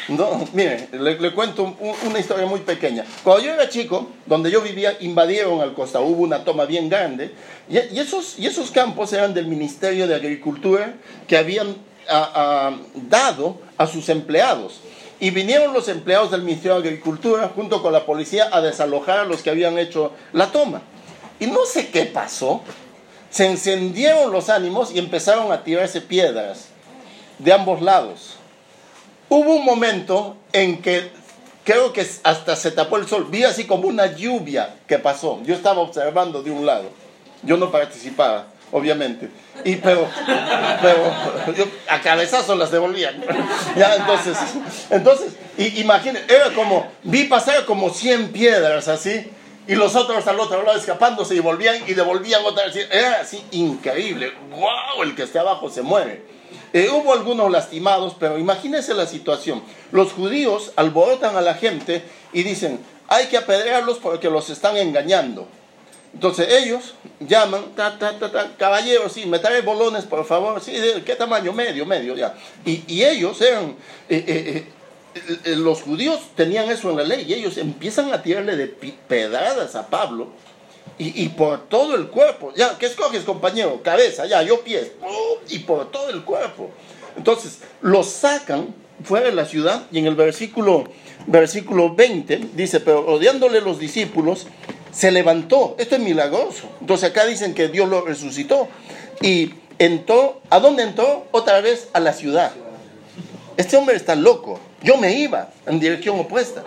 No, 0.09 0.47
mire, 0.53 0.89
le, 0.93 1.33
cuento 1.33 1.77
una 2.05 2.19
historia 2.19 2.47
muy 2.47 2.61
pequeña. 2.61 3.05
Cuando 3.23 3.45
yo 3.45 3.53
era 3.53 3.69
chico, 3.69 4.11
donde 4.27 4.51
yo 4.51 4.61
vivía, 4.61 4.97
invadieron 5.01 5.61
al 5.61 5.75
costa, 5.75 6.01
hubo 6.01 6.23
una 6.23 6.45
toma 6.45 6.65
bien 6.65 6.89
grande, 6.89 7.33
y, 7.69 7.99
esos, 7.99 8.39
y 8.39 8.47
esos 8.47 8.71
campos 8.71 9.13
eran 9.13 9.33
del 9.33 9.47
Ministerio 9.47 10.07
de 10.07 10.15
Agricultura 10.15 10.95
que 11.29 11.37
habían 11.37 11.77
dado 12.95 13.61
a 13.77 13.87
sus 13.87 14.09
empleados. 14.09 14.81
Y 15.21 15.31
vinieron 15.31 15.73
los 15.73 15.87
empleados 15.87 16.33
del 16.33 16.43
Ministerio 16.43 16.81
de 16.81 16.89
Agricultura 16.89 17.53
junto 17.55 17.81
con 17.81 17.93
la 17.93 18.05
policía 18.05 18.49
a 18.51 18.61
desalojar 18.61 19.21
a 19.21 19.25
los 19.25 19.41
que 19.41 19.51
habían 19.51 19.79
hecho 19.79 20.13
la 20.33 20.51
toma. 20.51 20.83
Y 21.39 21.47
no 21.47 21.65
sé 21.65 21.91
qué 21.91 22.07
pasó, 22.07 22.63
se 23.31 23.47
encendieron 23.47 24.33
los 24.33 24.49
ánimos 24.49 24.93
y 24.93 24.99
empezaron 24.99 25.53
a 25.53 25.63
tirarse 25.63 26.01
piedras 26.01 26.67
de 27.39 27.53
ambos 27.53 27.81
lados 27.81 28.37
Hubo 29.35 29.55
un 29.55 29.65
momento 29.65 30.37
en 30.53 30.83
que 30.83 31.11
creo 31.65 31.91
que 31.91 32.07
hasta 32.23 32.55
se 32.55 32.71
tapó 32.71 32.99
el 32.99 33.09
sol. 33.09 33.29
Vi 33.31 33.45
así 33.45 33.65
como 33.65 33.89
una 33.89 34.15
lluvia 34.15 34.75
que 34.87 34.99
pasó. 34.99 35.41
Yo 35.43 35.55
estaba 35.55 35.81
observando 35.81 36.43
de 36.43 36.51
un 36.51 36.67
lado. 36.67 36.91
Yo 37.43 37.57
no 37.57 37.73
participaba, 37.73 38.49
obviamente. 38.73 39.31
Y 39.65 39.77
pero, 39.77 40.07
pero 40.83 41.57
yo 41.57 41.65
a 41.89 42.03
cabezazos 42.03 42.59
las 42.59 42.71
devolvían. 42.71 43.25
ya, 43.75 43.95
entonces, 43.95 44.37
entonces, 44.91 45.33
imagínense, 45.57 46.31
era 46.31 46.51
como, 46.51 46.93
vi 47.03 47.25
pasar 47.25 47.65
como 47.65 47.89
100 47.89 48.33
piedras 48.33 48.87
así. 48.89 49.31
Y 49.67 49.77
los 49.77 49.97
otros 49.97 50.27
al 50.27 50.39
otro 50.41 50.63
lado 50.63 50.77
escapándose 50.77 51.37
y 51.37 51.41
volvían 51.41 51.77
y 51.87 51.95
devolvían 51.95 52.45
otra 52.45 52.67
vez. 52.67 52.77
Era 52.91 53.23
así 53.23 53.43
increíble. 53.53 54.31
¡Wow! 54.51 55.05
El 55.05 55.15
que 55.15 55.23
esté 55.23 55.39
abajo 55.39 55.71
se 55.71 55.81
muere. 55.81 56.42
Eh, 56.73 56.89
hubo 56.91 57.13
algunos 57.13 57.51
lastimados, 57.51 58.17
pero 58.19 58.39
imagínense 58.39 58.95
la 58.95 59.07
situación. 59.07 59.63
Los 59.91 60.13
judíos 60.13 60.73
alborotan 60.77 61.37
a 61.37 61.43
la 61.43 61.55
gente 61.55 62.03
y 62.33 62.43
dicen, 62.43 62.81
hay 63.09 63.27
que 63.27 63.37
apedrearlos 63.37 63.99
porque 63.99 64.31
los 64.31 64.49
están 64.49 64.77
engañando. 64.77 65.47
Entonces 66.15 66.49
ellos 66.51 66.95
llaman, 67.21 67.75
ta, 67.75 67.99
ta, 67.99 68.79
sí, 69.09 69.27
me 69.27 69.39
trae 69.39 69.63
bolones, 69.63 70.05
por 70.05 70.25
favor, 70.25 70.61
sí, 70.61 70.73
¿de 70.73 71.03
qué 71.05 71.15
tamaño? 71.15 71.53
Medio, 71.53 71.87
medio, 71.87 72.15
ya. 72.15 72.35
Y, 72.65 73.03
ellos 73.03 73.41
eran, 73.41 73.77
eh, 74.11 74.67
eh, 75.15 75.57
los 75.57 75.83
judíos 75.83 76.21
tenían 76.35 76.71
eso 76.71 76.91
en 76.91 76.97
la 76.99 77.03
ley 77.05 77.25
y 77.29 77.35
ellos 77.35 77.57
empiezan 77.57 78.13
a 78.13 78.23
tirarle 78.23 78.57
de 78.57 78.67
pedradas 78.67 79.75
a 79.75 79.89
Pablo 79.89 80.29
y, 80.99 81.29
por 81.31 81.69
todo 81.69 81.97
el 81.97 82.09
cuerpo. 82.09 82.53
Ya, 82.55 82.79
¿qué 82.79 82.87
escoges, 82.87 83.25
compañero? 83.25 83.83
Cabeza, 83.83 84.27
ya, 84.27 84.43
yo 84.43 84.61
pies. 84.61 84.93
Y 85.49 85.61
por 85.61 85.91
todo 85.91 86.11
el 86.11 86.23
cuerpo. 86.23 86.71
Entonces, 87.17 87.59
los 87.81 88.07
sacan 88.07 88.75
fuera 89.03 89.27
de 89.27 89.35
la 89.35 89.45
ciudad 89.45 89.87
y 89.91 89.99
en 89.99 90.07
el 90.07 90.15
versículo, 90.15 90.85
versículo 91.27 91.95
20 91.95 92.51
dice, 92.55 92.81
pero 92.81 93.03
rodeándole 93.03 93.61
los 93.61 93.79
discípulos, 93.79 94.47
se 94.93 95.11
levantó. 95.11 95.75
Esto 95.79 95.97
es 95.97 96.03
milagroso. 96.03 96.69
Entonces 96.81 97.11
acá 97.11 97.27
dicen 97.27 97.55
que 97.55 97.69
Dios 97.69 97.89
lo 97.89 98.03
resucitó. 98.03 98.69
Y 99.21 99.55
entró, 99.79 100.41
¿a 100.51 100.61
dónde 100.61 100.83
entró? 100.85 101.27
Otra 101.33 101.61
vez 101.61 101.89
a 101.93 102.01
la 102.01 102.13
ciudad. 102.13 102.53
Este 103.57 103.77
hombre 103.77 103.97
está 103.97 104.15
loco. 104.15 104.61
Yo 104.83 104.97
me 104.97 105.13
iba 105.13 105.51
en 105.67 105.81
dirección 105.81 106.19
opuesta 106.19 106.63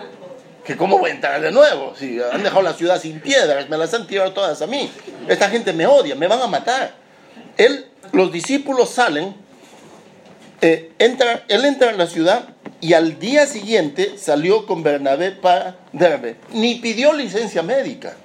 que 0.66 0.76
cómo 0.76 0.98
voy 0.98 1.10
a 1.10 1.14
entrar 1.14 1.40
de 1.40 1.52
nuevo, 1.52 1.94
si 1.96 2.20
han 2.20 2.42
dejado 2.42 2.62
la 2.62 2.74
ciudad 2.74 3.00
sin 3.00 3.20
piedras, 3.20 3.68
me 3.68 3.78
las 3.78 3.94
han 3.94 4.06
tirado 4.06 4.32
todas 4.32 4.60
a 4.62 4.66
mí, 4.66 4.90
esta 5.28 5.48
gente 5.48 5.72
me 5.72 5.86
odia, 5.86 6.16
me 6.16 6.26
van 6.26 6.42
a 6.42 6.48
matar. 6.48 6.94
Él, 7.56 7.86
los 8.12 8.32
discípulos 8.32 8.90
salen, 8.90 9.34
eh, 10.60 10.92
entra, 10.98 11.44
él 11.48 11.64
entra 11.64 11.90
en 11.90 11.98
la 11.98 12.08
ciudad 12.08 12.48
y 12.80 12.94
al 12.94 13.18
día 13.20 13.46
siguiente 13.46 14.18
salió 14.18 14.66
con 14.66 14.82
Bernabé 14.82 15.30
para 15.30 15.76
Derbe, 15.92 16.36
ni 16.50 16.76
pidió 16.76 17.12
licencia 17.12 17.62
médica. 17.62 18.16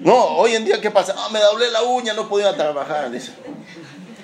No, 0.00 0.14
hoy 0.36 0.54
en 0.54 0.64
día, 0.64 0.80
¿qué 0.80 0.90
pasa? 0.90 1.14
Ah, 1.16 1.30
me 1.32 1.40
doblé 1.40 1.70
la 1.70 1.82
uña, 1.82 2.12
no 2.12 2.28
podía 2.28 2.54
trabajar, 2.54 3.10
dice. 3.10 3.32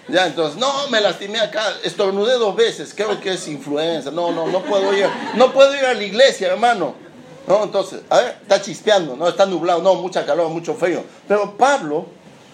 Ya, 0.08 0.26
entonces, 0.26 0.60
no, 0.60 0.88
me 0.90 1.00
lastimé 1.00 1.40
acá, 1.40 1.64
estornudé 1.82 2.34
dos 2.34 2.54
veces, 2.54 2.92
creo 2.94 3.18
que 3.18 3.32
es 3.32 3.48
influenza, 3.48 4.10
no, 4.10 4.30
no, 4.30 4.46
no 4.46 4.62
puedo 4.62 4.94
ir, 4.94 5.06
no 5.34 5.52
puedo 5.52 5.74
ir 5.74 5.84
a 5.86 5.94
la 5.94 6.02
iglesia, 6.02 6.48
hermano. 6.48 7.03
No, 7.46 7.64
entonces, 7.64 8.00
a 8.08 8.18
ver, 8.18 8.38
está 8.42 8.60
chispeando, 8.60 9.16
no, 9.16 9.28
está 9.28 9.44
nublado, 9.46 9.82
no, 9.82 9.94
mucha 9.96 10.24
calor, 10.24 10.48
mucho 10.48 10.74
frío. 10.74 11.04
Pero 11.28 11.56
Pablo 11.56 12.06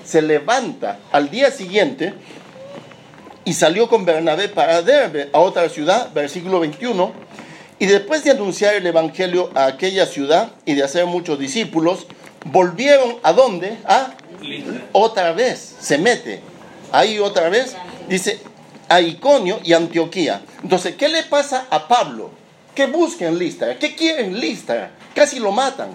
se 0.05 0.20
levanta 0.20 0.98
al 1.12 1.31
día 1.31 1.50
siguiente 1.50 2.14
y 3.44 3.53
salió 3.53 3.88
con 3.88 4.05
Bernabé 4.05 4.48
para 4.48 4.83
Derbe, 4.83 5.31
a 5.33 5.38
otra 5.38 5.68
ciudad, 5.68 6.12
versículo 6.12 6.61
21. 6.61 7.12
Y 7.79 7.87
después 7.87 8.24
de 8.24 8.33
anunciar 8.33 8.74
el 8.74 8.87
evangelio 8.87 9.50
a 9.55 9.66
aquella 9.66 10.07
ciudad 10.07 10.53
y 10.66 10.74
de 10.74 10.83
hacer 10.83 11.07
muchos 11.07 11.38
discípulos, 11.38 12.07
volvieron 12.44 13.16
a 13.22 13.33
dónde? 13.33 13.79
A 13.87 14.14
otra 14.92 15.33
vez, 15.33 15.76
se 15.81 15.98
mete 15.98 16.40
ahí 16.92 17.18
otra 17.18 17.48
vez, 17.48 17.76
dice 18.09 18.40
a 18.88 19.00
Iconio 19.00 19.61
y 19.62 19.72
Antioquía. 19.72 20.42
Entonces, 20.62 20.96
¿qué 20.96 21.09
le 21.09 21.22
pasa 21.22 21.66
a 21.70 21.87
Pablo? 21.87 22.31
¿Qué 22.80 22.86
buscan 22.86 23.38
Listra? 23.38 23.78
¿Qué 23.78 23.94
quieren 23.94 24.40
Listra? 24.40 24.92
Casi 25.14 25.38
lo 25.38 25.52
matan. 25.52 25.90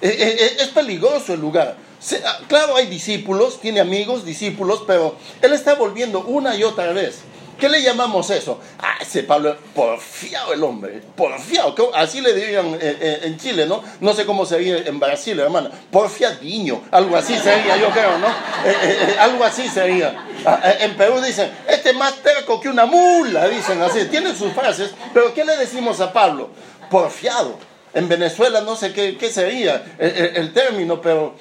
Eh, 0.00 0.08
eh, 0.08 0.36
eh, 0.40 0.56
es 0.62 0.66
peligroso 0.66 1.32
el 1.32 1.40
lugar. 1.40 1.76
Ah, 2.24 2.40
claro, 2.48 2.74
hay 2.74 2.86
discípulos, 2.88 3.60
tiene 3.60 3.78
amigos, 3.78 4.24
discípulos, 4.24 4.82
pero 4.84 5.14
él 5.40 5.52
está 5.52 5.76
volviendo 5.76 6.22
una 6.22 6.56
y 6.56 6.64
otra 6.64 6.92
vez. 6.92 7.20
¿Qué 7.58 7.68
le 7.68 7.82
llamamos 7.82 8.30
eso? 8.30 8.60
Ah, 8.78 8.98
ese 9.00 9.24
Pablo, 9.24 9.56
porfiado 9.74 10.52
el 10.52 10.62
hombre, 10.62 11.02
porfiado. 11.16 11.74
Así 11.92 12.20
le 12.20 12.32
dirían 12.32 12.74
eh, 12.74 12.78
eh, 12.80 13.20
en 13.24 13.36
Chile, 13.36 13.66
¿no? 13.66 13.82
No 14.00 14.12
sé 14.14 14.24
cómo 14.24 14.46
sería 14.46 14.78
en 14.78 15.00
Brasil, 15.00 15.38
hermano. 15.40 15.68
Porfiadiño, 15.90 16.82
algo 16.92 17.16
así 17.16 17.36
sería, 17.36 17.76
yo 17.76 17.90
creo, 17.90 18.16
¿no? 18.18 18.28
Eh, 18.64 19.16
algo 19.18 19.42
así 19.42 19.68
sería. 19.68 20.24
Ah, 20.46 20.60
en 20.78 20.96
Perú 20.96 21.20
dicen, 21.20 21.50
este 21.68 21.90
es 21.90 21.96
más 21.96 22.14
terco 22.22 22.60
que 22.60 22.68
una 22.68 22.86
mula, 22.86 23.48
dicen 23.48 23.82
así. 23.82 24.04
Tienen 24.04 24.36
sus 24.36 24.52
frases, 24.52 24.92
pero 25.12 25.34
¿qué 25.34 25.44
le 25.44 25.56
decimos 25.56 26.00
a 26.00 26.12
Pablo? 26.12 26.50
Porfiado. 26.88 27.58
En 27.92 28.08
Venezuela 28.08 28.60
no 28.60 28.76
sé 28.76 28.92
qué, 28.92 29.16
qué 29.16 29.30
sería 29.30 29.96
el, 29.98 30.52
término, 30.52 31.00
pero 31.00 31.34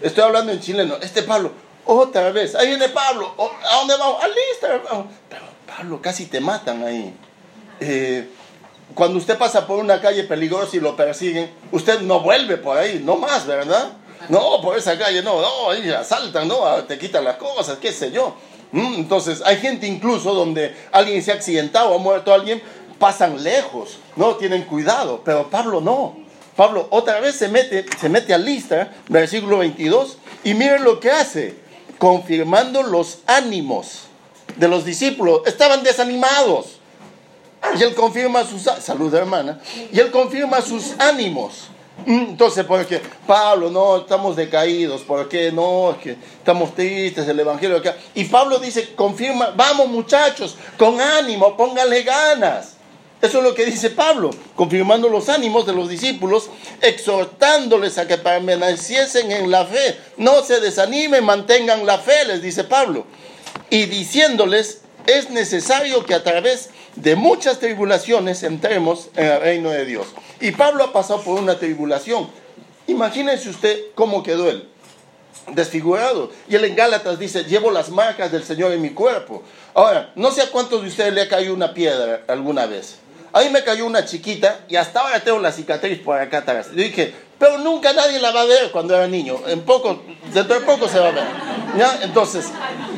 estoy 0.00 0.24
hablando 0.24 0.52
en 0.52 0.60
chileno. 0.60 0.96
Este 1.02 1.22
Pablo, 1.22 1.52
otra 1.86 2.30
vez, 2.30 2.54
ahí 2.54 2.68
viene 2.68 2.88
Pablo. 2.88 3.34
¿A 3.38 3.76
dónde 3.76 3.96
vamos? 3.96 4.22
A 4.22 4.28
Lister. 4.28 4.82
Pero 5.28 5.42
Pablo, 5.66 6.00
casi 6.00 6.26
te 6.26 6.40
matan 6.40 6.84
ahí. 6.84 7.14
Eh, 7.80 8.28
cuando 8.94 9.18
usted 9.18 9.36
pasa 9.36 9.66
por 9.66 9.78
una 9.78 10.00
calle 10.00 10.24
peligrosa 10.24 10.76
y 10.76 10.80
lo 10.80 10.96
persiguen, 10.96 11.50
usted 11.72 12.00
no 12.00 12.20
vuelve 12.20 12.56
por 12.56 12.76
ahí, 12.78 13.02
no 13.04 13.16
más, 13.16 13.46
¿verdad? 13.46 13.92
No, 14.28 14.60
por 14.62 14.78
esa 14.78 14.96
calle, 14.96 15.22
no, 15.22 15.40
no, 15.40 15.70
ahí 15.70 15.90
asaltan, 15.90 16.48
no, 16.48 16.64
ah, 16.64 16.86
te 16.86 16.98
quitan 16.98 17.24
las 17.24 17.36
cosas, 17.36 17.78
qué 17.78 17.92
sé 17.92 18.10
yo. 18.10 18.34
Mm, 18.72 18.94
entonces, 18.94 19.42
hay 19.44 19.56
gente 19.58 19.86
incluso 19.86 20.32
donde 20.34 20.74
alguien 20.92 21.22
se 21.22 21.32
ha 21.32 21.34
accidentado 21.34 21.94
ha 21.94 21.98
muerto 21.98 22.32
alguien, 22.32 22.62
pasan 22.98 23.42
lejos, 23.42 23.98
no 24.16 24.36
tienen 24.36 24.62
cuidado, 24.62 25.22
pero 25.24 25.50
Pablo 25.50 25.80
no. 25.80 26.16
Pablo 26.56 26.86
otra 26.90 27.20
vez 27.20 27.34
se 27.34 27.48
mete, 27.48 27.84
se 28.00 28.08
mete 28.08 28.32
a 28.32 28.38
lista, 28.38 28.92
versículo 29.08 29.58
22, 29.58 30.18
y 30.44 30.54
miren 30.54 30.84
lo 30.84 31.00
que 31.00 31.10
hace 31.10 31.63
confirmando 32.04 32.82
los 32.82 33.20
ánimos 33.24 34.00
de 34.56 34.68
los 34.68 34.84
discípulos. 34.84 35.40
Estaban 35.46 35.82
desanimados. 35.82 36.76
Y 37.78 37.82
él 37.82 37.94
confirma 37.94 38.44
sus... 38.44 38.60
Salud, 38.60 39.14
hermana. 39.14 39.58
Y 39.90 39.98
él 39.98 40.10
confirma 40.10 40.60
sus 40.60 41.00
ánimos. 41.00 41.68
Mm, 42.04 42.26
entonces, 42.28 42.66
porque 42.66 43.00
Pablo, 43.26 43.70
no, 43.70 43.96
estamos 43.96 44.36
decaídos, 44.36 45.00
porque 45.00 45.50
no, 45.50 45.92
es 45.92 45.96
que 45.96 46.10
estamos 46.36 46.74
tristes, 46.74 47.26
el 47.26 47.40
Evangelio 47.40 47.78
acá. 47.78 47.96
Y 48.14 48.24
Pablo 48.24 48.58
dice, 48.58 48.94
confirma, 48.94 49.54
vamos 49.56 49.88
muchachos, 49.88 50.58
con 50.76 51.00
ánimo, 51.00 51.56
pónganle 51.56 52.02
ganas. 52.02 52.73
Eso 53.24 53.38
es 53.38 53.44
lo 53.44 53.54
que 53.54 53.64
dice 53.64 53.88
Pablo, 53.88 54.32
confirmando 54.54 55.08
los 55.08 55.30
ánimos 55.30 55.64
de 55.64 55.72
los 55.72 55.88
discípulos, 55.88 56.50
exhortándoles 56.82 57.96
a 57.96 58.06
que 58.06 58.18
permaneciesen 58.18 59.32
en 59.32 59.50
la 59.50 59.64
fe. 59.64 59.96
No 60.18 60.42
se 60.42 60.60
desanimen, 60.60 61.24
mantengan 61.24 61.86
la 61.86 61.96
fe, 61.96 62.26
les 62.26 62.42
dice 62.42 62.64
Pablo. 62.64 63.06
Y 63.70 63.86
diciéndoles, 63.86 64.82
es 65.06 65.30
necesario 65.30 66.04
que 66.04 66.12
a 66.12 66.22
través 66.22 66.68
de 66.96 67.16
muchas 67.16 67.60
tribulaciones 67.60 68.42
entremos 68.42 69.08
en 69.16 69.24
el 69.24 69.40
reino 69.40 69.70
de 69.70 69.86
Dios. 69.86 70.06
Y 70.42 70.50
Pablo 70.50 70.84
ha 70.84 70.92
pasado 70.92 71.22
por 71.22 71.40
una 71.40 71.58
tribulación. 71.58 72.28
Imagínense 72.88 73.48
usted 73.48 73.84
cómo 73.94 74.22
quedó 74.22 74.50
él 74.50 74.68
desfigurado. 75.52 76.30
Y 76.48 76.56
él 76.56 76.64
en 76.64 76.76
Gálatas 76.76 77.18
dice, 77.18 77.44
llevo 77.44 77.70
las 77.70 77.90
marcas 77.90 78.32
del 78.32 78.44
Señor 78.44 78.72
en 78.72 78.82
mi 78.82 78.90
cuerpo. 78.90 79.42
Ahora, 79.74 80.12
no 80.14 80.30
sé 80.30 80.42
a 80.42 80.50
cuántos 80.50 80.82
de 80.82 80.88
ustedes 80.88 81.12
le 81.12 81.22
ha 81.22 81.28
caído 81.28 81.54
una 81.54 81.74
piedra 81.74 82.22
alguna 82.28 82.66
vez. 82.66 82.98
A 83.34 83.40
mí 83.40 83.50
me 83.50 83.64
cayó 83.64 83.84
una 83.84 84.04
chiquita 84.04 84.60
y 84.68 84.76
hasta 84.76 85.00
ahora 85.00 85.18
tengo 85.18 85.40
la 85.40 85.50
cicatriz 85.50 85.98
por 85.98 86.16
acá 86.20 86.38
atrás. 86.38 86.68
Yo 86.70 86.76
dije, 86.76 87.12
pero 87.36 87.58
nunca 87.58 87.92
nadie 87.92 88.20
la 88.20 88.30
va 88.30 88.42
a 88.42 88.44
ver 88.44 88.70
cuando 88.70 88.94
era 88.94 89.08
niño. 89.08 89.40
En 89.48 89.62
poco, 89.62 90.04
dentro 90.32 90.60
de 90.60 90.64
poco 90.64 90.88
se 90.88 91.00
va 91.00 91.08
a 91.08 91.10
ver. 91.10 91.24
Entonces, 92.02 92.46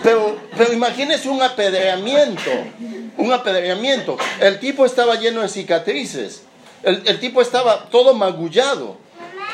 pero, 0.03 0.37
pero 0.55 0.75
imagínese 0.75 1.31
un 1.31 1.43
apedreamiento. 1.43 2.51
Un 3.17 3.33
apedreamiento. 3.33 4.19
El 4.39 4.61
tipo 4.61 4.85
estaba 4.85 5.15
lleno 5.15 5.41
de 5.41 5.49
cicatrices. 5.49 6.43
El 6.83 7.19
tipo 7.19 7.41
estaba 7.41 7.89
todo 7.89 8.13
magullado. 8.13 8.99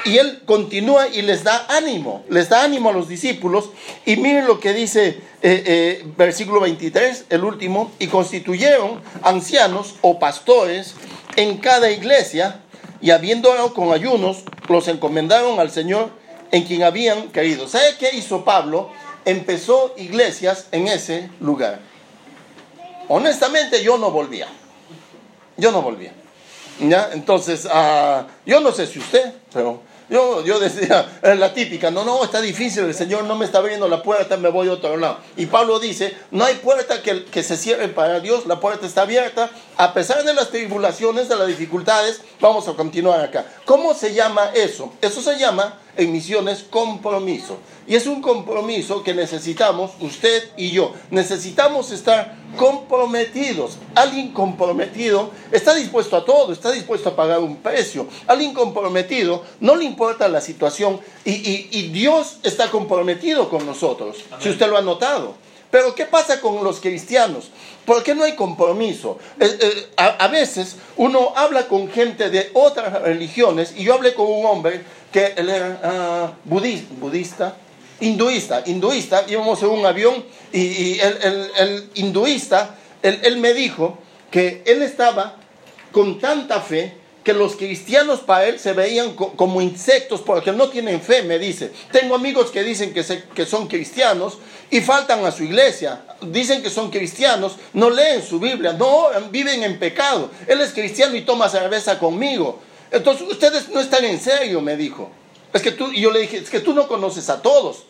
Y 0.04 0.18
él 0.18 0.42
continúa 0.46 1.08
y 1.08 1.22
les 1.22 1.44
da 1.44 1.66
ánimo, 1.68 2.24
les 2.28 2.48
da 2.48 2.64
ánimo 2.64 2.90
a 2.90 2.92
los 2.92 3.08
discípulos. 3.08 3.70
Y 4.04 4.16
miren 4.16 4.46
lo 4.46 4.58
que 4.58 4.72
dice 4.72 5.08
eh, 5.08 5.20
eh, 5.42 6.04
versículo 6.16 6.60
23, 6.60 7.26
el 7.30 7.44
último, 7.44 7.92
y 7.98 8.08
constituyeron 8.08 9.00
ancianos 9.22 9.94
o 10.00 10.18
pastores 10.18 10.94
en 11.36 11.58
cada 11.58 11.90
iglesia, 11.90 12.60
y 13.00 13.10
habiendo 13.10 13.50
con 13.74 13.92
ayunos, 13.92 14.44
los 14.68 14.86
encomendaron 14.88 15.58
al 15.58 15.70
Señor 15.70 16.10
en 16.52 16.64
quien 16.64 16.84
habían 16.84 17.28
caído. 17.28 17.68
¿Sabe 17.68 17.96
qué 17.98 18.10
hizo 18.14 18.44
Pablo? 18.44 18.90
Empezó 19.24 19.94
iglesias 19.96 20.68
en 20.70 20.86
ese 20.86 21.28
lugar. 21.40 21.80
Honestamente 23.08 23.82
yo 23.82 23.98
no 23.98 24.10
volvía. 24.10 24.46
Yo 25.56 25.72
no 25.72 25.82
volvía. 25.82 26.12
¿Ya? 26.80 27.10
Entonces, 27.12 27.66
uh, 27.66 28.24
yo 28.46 28.60
no 28.60 28.72
sé 28.72 28.86
si 28.86 28.98
usted, 28.98 29.32
pero 29.52 29.82
yo, 30.12 30.44
yo 30.44 30.60
decía, 30.60 31.18
la 31.22 31.54
típica, 31.54 31.90
no, 31.90 32.04
no, 32.04 32.22
está 32.22 32.40
difícil, 32.40 32.84
el 32.84 32.94
Señor 32.94 33.24
no 33.24 33.34
me 33.34 33.46
está 33.46 33.58
abriendo 33.58 33.88
la 33.88 34.02
puerta, 34.02 34.36
me 34.36 34.50
voy 34.50 34.68
a 34.68 34.72
otro 34.72 34.96
lado. 34.96 35.18
Y 35.36 35.46
Pablo 35.46 35.80
dice, 35.80 36.14
no 36.30 36.44
hay 36.44 36.56
puerta 36.56 37.02
que, 37.02 37.24
que 37.24 37.42
se 37.42 37.56
cierre 37.56 37.88
para 37.88 38.20
Dios, 38.20 38.46
la 38.46 38.60
puerta 38.60 38.86
está 38.86 39.02
abierta, 39.02 39.50
a 39.76 39.94
pesar 39.94 40.22
de 40.22 40.34
las 40.34 40.50
tribulaciones, 40.50 41.28
de 41.28 41.36
las 41.36 41.46
dificultades, 41.48 42.20
vamos 42.40 42.68
a 42.68 42.74
continuar 42.74 43.20
acá. 43.20 43.46
¿Cómo 43.64 43.94
se 43.94 44.12
llama 44.12 44.50
eso? 44.54 44.92
Eso 45.00 45.22
se 45.22 45.38
llama 45.38 45.78
en 45.96 46.12
misiones 46.12 46.64
compromiso. 46.68 47.58
Y 47.86 47.96
es 47.96 48.06
un 48.06 48.22
compromiso 48.22 49.02
que 49.02 49.14
necesitamos 49.14 49.92
usted 50.00 50.50
y 50.56 50.70
yo. 50.70 50.92
Necesitamos 51.10 51.90
estar 51.90 52.36
comprometidos. 52.56 53.78
Alguien 53.94 54.32
comprometido 54.32 55.30
está 55.50 55.74
dispuesto 55.74 56.16
a 56.16 56.24
todo, 56.24 56.52
está 56.52 56.70
dispuesto 56.70 57.10
a 57.10 57.16
pagar 57.16 57.40
un 57.40 57.56
precio. 57.56 58.06
Alguien 58.26 58.54
comprometido 58.54 59.42
no 59.60 59.76
le 59.76 59.84
importa 59.84 60.28
la 60.28 60.40
situación 60.40 61.00
y, 61.24 61.90
Dios 61.92 62.38
está 62.42 62.70
comprometido 62.70 63.48
con 63.48 63.66
nosotros, 63.66 64.16
si 64.40 64.48
usted 64.48 64.68
lo 64.68 64.76
ha 64.76 64.82
notado. 64.82 65.34
Pero 65.72 65.94
¿qué 65.94 66.04
pasa 66.04 66.38
con 66.38 66.62
los 66.62 66.80
cristianos? 66.80 67.48
¿Por 67.86 68.02
qué 68.02 68.14
no 68.14 68.24
hay 68.24 68.36
compromiso? 68.36 69.18
Eh, 69.40 69.58
eh, 69.58 69.86
a, 69.96 70.28
veces 70.28 70.76
uno 70.98 71.32
habla 71.34 71.66
con 71.66 71.90
gente 71.90 72.28
de 72.28 72.50
otras 72.52 73.00
religiones 73.00 73.72
y 73.74 73.84
yo 73.84 73.94
hablé 73.94 74.12
con 74.12 74.26
un 74.30 74.44
hombre 74.44 74.82
que 75.10 75.32
él 75.34 75.48
era 75.48 75.80
ah, 75.82 76.32
budista, 76.44 77.56
hinduista, 78.00 78.62
hinduista, 78.66 79.24
íbamos 79.26 79.62
en 79.62 79.70
un 79.70 79.86
avión 79.86 80.22
y, 80.52 81.00
el, 81.00 81.88
hinduista, 81.94 82.76
él, 83.02 83.38
me 83.38 83.54
dijo 83.54 83.96
que 84.30 84.62
él 84.66 84.82
estaba 84.82 85.36
con 85.90 86.18
tanta 86.18 86.60
fe 86.60 86.98
que 87.24 87.32
los 87.32 87.56
cristianos 87.56 88.20
para 88.20 88.46
él 88.46 88.58
se 88.58 88.72
veían 88.72 89.14
como 89.14 89.60
insectos 89.60 90.20
porque 90.22 90.52
no 90.52 90.68
tienen 90.68 91.00
fe, 91.00 91.22
me 91.22 91.38
dice. 91.38 91.72
Tengo 91.92 92.14
amigos 92.14 92.50
que 92.50 92.64
dicen 92.64 92.92
que, 92.92 93.04
que 93.34 93.46
son 93.46 93.68
cristianos 93.68 94.38
y 94.70 94.80
faltan 94.80 95.24
a 95.24 95.30
su 95.30 95.44
iglesia. 95.44 96.04
Dicen 96.20 96.62
que 96.62 96.70
son 96.70 96.90
cristianos, 96.90 97.56
no 97.72 97.90
leen 97.90 98.22
su 98.22 98.40
Biblia, 98.40 98.72
no 98.72 99.08
viven 99.30 99.62
en 99.62 99.78
pecado. 99.78 100.30
Él 100.46 100.60
es 100.60 100.72
cristiano 100.72 101.14
y 101.14 101.22
toma 101.22 101.48
cerveza 101.48 101.98
conmigo. 101.98 102.60
Entonces, 102.90 103.26
ustedes 103.28 103.68
no 103.68 103.80
están 103.80 104.04
en 104.04 104.20
serio, 104.20 104.60
me 104.60 104.76
dijo. 104.76 105.10
Es 105.52 105.62
que 105.62 105.72
tú, 105.72 105.92
y 105.92 106.00
yo 106.00 106.10
le 106.10 106.20
dije, 106.20 106.38
es 106.38 106.50
que 106.50 106.60
tú 106.60 106.74
no 106.74 106.88
conoces 106.88 107.28
a 107.30 107.40
todos. 107.40 107.84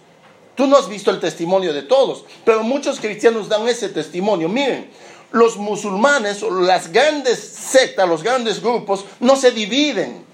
Tú 0.55 0.67
no 0.67 0.77
has 0.77 0.89
visto 0.89 1.11
el 1.11 1.21
testimonio 1.21 1.73
de 1.73 1.83
todos. 1.83 2.25
Pero 2.45 2.63
muchos 2.63 3.01
cristianos 3.01 3.49
dan 3.49 3.67
ese 3.69 3.89
testimonio. 3.89 4.49
Miren, 4.49 4.91
los 5.33 5.57
musulmanes 5.57 6.43
las 6.43 6.93
grandes 6.93 7.39
sectas, 7.39 8.09
los 8.09 8.23
grandes 8.23 8.63
grupos, 8.63 9.05
no 9.21 9.37
se 9.37 9.51
dividen. 9.51 10.25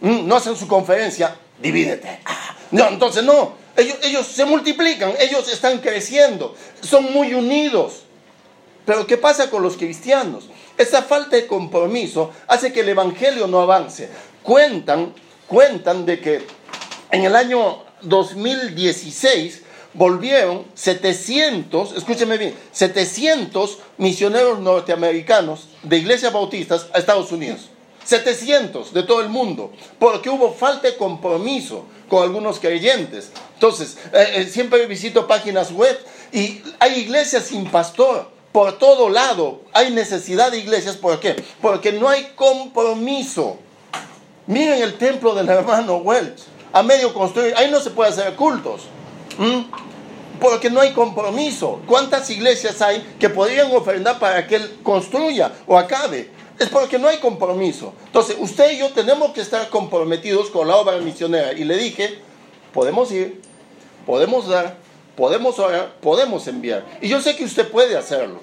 Mm, 0.00 0.26
no 0.26 0.36
hacen 0.36 0.56
su 0.56 0.66
conferencia, 0.66 1.36
divídete. 1.60 2.20
Ah, 2.24 2.56
no, 2.72 2.88
entonces 2.88 3.24
no. 3.24 3.54
Ellos, 3.76 3.96
ellos 4.02 4.26
se 4.26 4.44
multiplican, 4.44 5.14
ellos 5.18 5.50
están 5.50 5.78
creciendo, 5.78 6.54
son 6.82 7.12
muy 7.12 7.32
unidos. 7.34 8.02
Pero 8.84 9.06
¿qué 9.06 9.16
pasa 9.16 9.48
con 9.48 9.62
los 9.62 9.76
cristianos? 9.76 10.48
Esa 10.76 11.02
falta 11.02 11.36
de 11.36 11.46
compromiso 11.46 12.32
hace 12.48 12.72
que 12.72 12.80
el 12.80 12.88
Evangelio 12.88 13.46
no 13.46 13.60
avance. 13.60 14.08
Cuentan, 14.42 15.14
cuentan 15.46 16.04
de 16.04 16.20
que 16.20 16.46
en 17.10 17.24
el 17.24 17.36
año 17.36 17.84
2016 18.02 19.61
volvieron 19.94 20.64
700, 20.74 21.92
escúcheme 21.96 22.38
bien, 22.38 22.54
700 22.72 23.78
misioneros 23.98 24.58
norteamericanos 24.60 25.68
de 25.82 25.98
iglesias 25.98 26.32
bautistas 26.32 26.86
a 26.92 26.98
Estados 26.98 27.32
Unidos. 27.32 27.68
700 28.04 28.92
de 28.92 29.02
todo 29.04 29.20
el 29.20 29.28
mundo, 29.28 29.72
porque 29.98 30.28
hubo 30.28 30.52
falta 30.52 30.88
de 30.88 30.96
compromiso 30.96 31.84
con 32.08 32.22
algunos 32.22 32.58
creyentes. 32.58 33.30
Entonces, 33.54 33.96
eh, 34.12 34.32
eh, 34.34 34.44
siempre 34.46 34.86
visito 34.86 35.26
páginas 35.26 35.70
web 35.72 35.98
y 36.32 36.62
hay 36.80 37.00
iglesias 37.00 37.44
sin 37.44 37.70
pastor 37.70 38.28
por 38.50 38.78
todo 38.78 39.08
lado. 39.08 39.60
Hay 39.72 39.92
necesidad 39.92 40.50
de 40.50 40.58
iglesias, 40.58 40.96
¿por 40.96 41.20
qué? 41.20 41.36
Porque 41.60 41.92
no 41.92 42.08
hay 42.08 42.32
compromiso. 42.34 43.58
Miren 44.46 44.82
el 44.82 44.94
templo 44.94 45.34
del 45.34 45.48
hermano 45.48 45.98
Welch, 45.98 46.42
a 46.72 46.82
medio 46.82 47.14
construir, 47.14 47.54
ahí 47.56 47.70
no 47.70 47.80
se 47.80 47.90
puede 47.90 48.10
hacer 48.10 48.34
cultos. 48.34 48.82
Porque 50.40 50.70
no 50.70 50.80
hay 50.80 50.92
compromiso. 50.92 51.80
¿Cuántas 51.86 52.28
iglesias 52.30 52.82
hay 52.82 53.00
que 53.18 53.28
podrían 53.28 53.70
ofrendar 53.72 54.18
para 54.18 54.46
que 54.46 54.56
Él 54.56 54.78
construya 54.82 55.52
o 55.66 55.78
acabe? 55.78 56.30
Es 56.58 56.68
porque 56.68 56.98
no 56.98 57.08
hay 57.08 57.18
compromiso. 57.18 57.92
Entonces, 58.06 58.36
usted 58.38 58.72
y 58.72 58.78
yo 58.78 58.90
tenemos 58.90 59.32
que 59.32 59.40
estar 59.40 59.68
comprometidos 59.68 60.50
con 60.50 60.68
la 60.68 60.76
obra 60.76 60.96
misionera. 60.98 61.52
Y 61.52 61.64
le 61.64 61.76
dije, 61.76 62.18
podemos 62.72 63.10
ir, 63.12 63.40
podemos 64.06 64.48
dar, 64.48 64.76
podemos 65.16 65.58
orar, 65.58 65.94
podemos 66.00 66.46
enviar. 66.46 66.84
Y 67.00 67.08
yo 67.08 67.20
sé 67.20 67.36
que 67.36 67.44
usted 67.44 67.68
puede 67.68 67.96
hacerlo. 67.96 68.40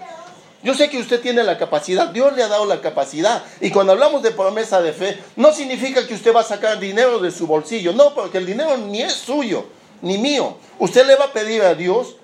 Yo 0.62 0.73
sé 0.73 0.89
que 0.89 0.97
usted 0.97 1.21
tiene 1.21 1.43
la 1.43 1.58
capacidad, 1.58 2.10
Dios 2.10 2.36
le 2.36 2.43
ha 2.43 2.49
dado 2.49 2.65
la 2.65 2.82
capacidad. 2.82 3.43
Y 3.62 3.71
cuando 3.71 3.93
hablamos 3.93 4.21
de 4.21 4.32
promesa 4.32 4.82
de 4.82 4.91
fe, 4.91 5.17
no 5.38 5.54
significa 5.54 6.06
que 6.06 6.13
usted 6.13 6.36
va 6.36 6.41
a 6.41 6.43
sacar 6.43 6.80
dinero 6.80 7.19
de 7.19 7.32
su 7.32 7.47
bolsillo. 7.47 7.93
No, 7.93 8.13
porque 8.13 8.39
el 8.39 8.45
dinero 8.45 8.75
ni 8.75 9.02
es 9.02 9.13
suyo, 9.13 9.67
ni 10.01 10.17
mío. 10.17 10.57
Usted 10.77 11.05
le 11.05 11.15
va 11.15 11.25
a 11.25 11.33
pedir 11.33 11.62
a 11.62 11.75
Dios 11.75 12.15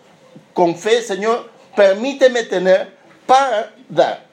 con 0.53 0.75
fe, 0.75 1.01
Señor, 1.01 1.49
permíteme 1.75 2.43
tener 2.43 2.95
para 3.25 3.73
dar. 3.89 4.25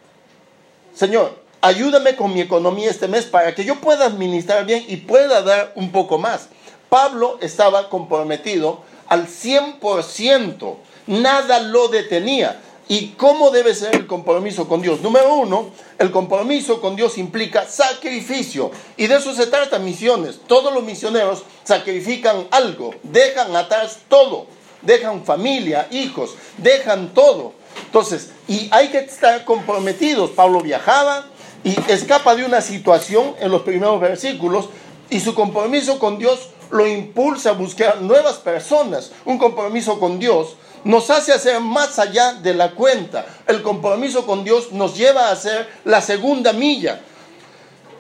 Señor, 0.95 1.39
ayúdame 1.61 2.17
con 2.17 2.33
mi 2.33 2.41
economía 2.41 2.91
este 2.91 3.09
mes 3.09 3.25
para 3.25 3.55
que 3.55 3.65
yo 3.65 3.81
pueda 3.81 4.07
administrar 4.07 4.67
bien 4.67 4.85
y 4.87 4.97
pueda 4.97 5.43
dar 5.43 5.73
un 5.75 5.91
poco 5.91 6.19
más. 6.19 6.49
Pablo 6.89 7.39
estaba 7.41 7.89
comprometido 7.89 8.83
al 9.09 9.27
100%, 9.27 10.77
nada 11.07 11.61
lo 11.61 11.89
detenía. 11.89 12.61
¿Y 12.93 13.15
cómo 13.17 13.51
debe 13.51 13.75
ser 13.75 13.97
el 13.97 14.07
compromiso 14.07 14.69
con 14.69 14.83
Dios? 14.83 15.01
Número 15.01 15.35
uno, 15.37 15.71
el 15.99 16.11
compromiso 16.11 16.79
con 16.79 16.95
Dios 16.95 17.17
implica 17.17 17.65
sacrificio. 17.65 18.71
Y 18.99 19.07
de 19.07 19.17
eso 19.17 19.35
se 19.35 19.47
trata 19.47 19.79
misiones. 19.79 20.41
Todos 20.47 20.75
los 20.75 20.83
misioneros 20.83 21.43
sacrifican 21.65 22.47
algo, 22.51 22.95
dejan 23.03 23.57
atrás 23.57 24.01
todo. 24.09 24.45
Dejan 24.83 25.25
familia, 25.25 25.89
hijos, 25.91 26.35
dejan 26.59 27.15
todo. 27.15 27.55
Entonces, 27.87 28.29
y 28.47 28.69
hay 28.71 28.89
que 28.89 28.99
estar 28.99 29.47
comprometidos. 29.47 30.33
Pablo 30.33 30.61
viajaba 30.61 31.25
y 31.65 31.75
escapa 31.91 32.35
de 32.35 32.45
una 32.45 32.61
situación 32.61 33.35
en 33.41 33.51
los 33.51 33.63
primeros 33.63 34.03
versículos 34.03 34.69
y 35.09 35.21
su 35.21 35.35
compromiso 35.35 35.99
con 35.99 36.19
Dios 36.19 36.51
lo 36.71 36.87
impulsa 36.87 37.51
a 37.51 37.55
buscar 37.55 38.03
nuevas 38.03 38.35
personas. 38.35 39.13
Un 39.25 39.39
compromiso 39.39 39.99
con 39.99 40.19
Dios 40.19 40.57
nos 40.85 41.11
hace 41.11 41.33
hacer 41.33 41.61
más 41.61 41.99
allá 41.99 42.35
de 42.35 42.55
la 42.55 42.73
cuenta. 42.73 43.25
El 43.47 43.63
compromiso 43.63 44.27
con 44.27 44.45
Dios 44.45 44.73
nos 44.73 44.97
lleva 44.97 45.29
a 45.29 45.33
hacer 45.33 45.69
la 45.85 46.01
segunda 46.01 46.53
milla. 46.53 47.01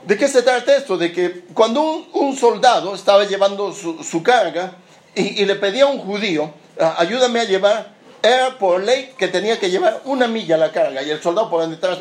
¿De 0.06 0.16
qué 0.16 0.26
se 0.26 0.42
trata 0.42 0.76
esto? 0.76 0.96
De 0.96 1.12
que 1.12 1.44
cuando 1.54 1.82
un, 2.12 2.36
soldado 2.36 2.94
estaba 2.94 3.24
llevando 3.24 3.72
su, 3.72 4.22
carga 4.22 4.76
y, 5.14 5.44
le 5.44 5.54
pedía 5.56 5.84
a 5.84 5.86
un 5.86 5.98
judío, 5.98 6.52
ah, 6.80 6.96
ayúdame 6.98 7.40
a 7.40 7.44
llevar, 7.44 7.92
era 8.20 8.58
por 8.58 8.82
ley 8.82 9.12
que 9.16 9.28
tenía 9.28 9.60
que 9.60 9.70
llevar 9.70 10.00
una 10.04 10.26
milla 10.26 10.56
la 10.56 10.72
carga 10.72 11.02
y 11.02 11.10
el 11.10 11.22
soldado 11.22 11.50
por 11.50 11.68
detrás 11.68 11.98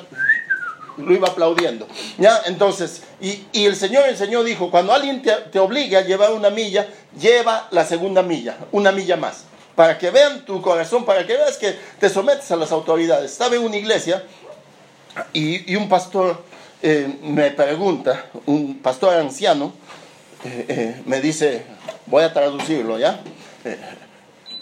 lo 0.97 1.13
iba 1.13 1.27
aplaudiendo. 1.27 1.87
¿ya? 2.17 2.41
Entonces, 2.45 3.03
y, 3.21 3.45
el 3.53 3.75
Señor 3.75 4.09
enseñó, 4.09 4.43
dijo, 4.43 4.71
cuando 4.71 4.93
alguien 4.93 5.21
te, 5.21 5.31
te 5.31 5.59
obligue 5.59 5.97
a 5.97 6.01
llevar 6.01 6.31
una 6.31 6.49
milla, 6.49 6.87
lleva 7.19 7.67
la 7.69 7.85
segunda 7.85 8.23
milla, 8.23 8.57
una 8.71 8.91
milla 8.91 9.15
más 9.15 9.45
para 9.75 9.97
que 9.97 10.09
vean 10.11 10.45
tu 10.45 10.61
corazón, 10.61 11.05
para 11.05 11.25
que 11.25 11.33
veas 11.33 11.57
que 11.57 11.77
te 11.99 12.09
sometes 12.09 12.51
a 12.51 12.55
las 12.55 12.71
autoridades. 12.71 13.31
Estaba 13.31 13.55
en 13.55 13.63
una 13.63 13.77
iglesia 13.77 14.23
y, 15.33 15.75
un 15.75 15.89
pastor 15.89 16.43
eh, 16.81 17.17
me 17.21 17.51
pregunta, 17.51 18.25
un 18.45 18.79
pastor 18.79 19.15
anciano, 19.15 19.73
eh, 20.43 20.65
eh, 20.67 21.01
me 21.05 21.21
dice, 21.21 21.63
voy 22.07 22.23
a 22.23 22.33
traducirlo 22.33 22.97
ya, 22.97 23.21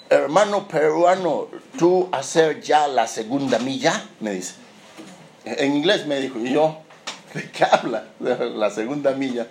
hermano 0.10 0.68
peruano, 0.68 1.48
¿tú 1.78 2.10
hacer 2.12 2.62
ya 2.62 2.88
la 2.88 3.08
segunda 3.08 3.60
milla? 3.60 4.04
Me 4.20 4.32
dice. 4.32 4.56
En 5.46 5.76
inglés 5.76 6.06
me 6.06 6.20
dijo, 6.20 6.40
y 6.40 6.54
yo, 6.54 6.80
¿de 7.34 7.50
qué 7.50 7.64
habla? 7.64 8.06
La 8.20 8.70
segunda 8.70 9.12
milla. 9.12 9.48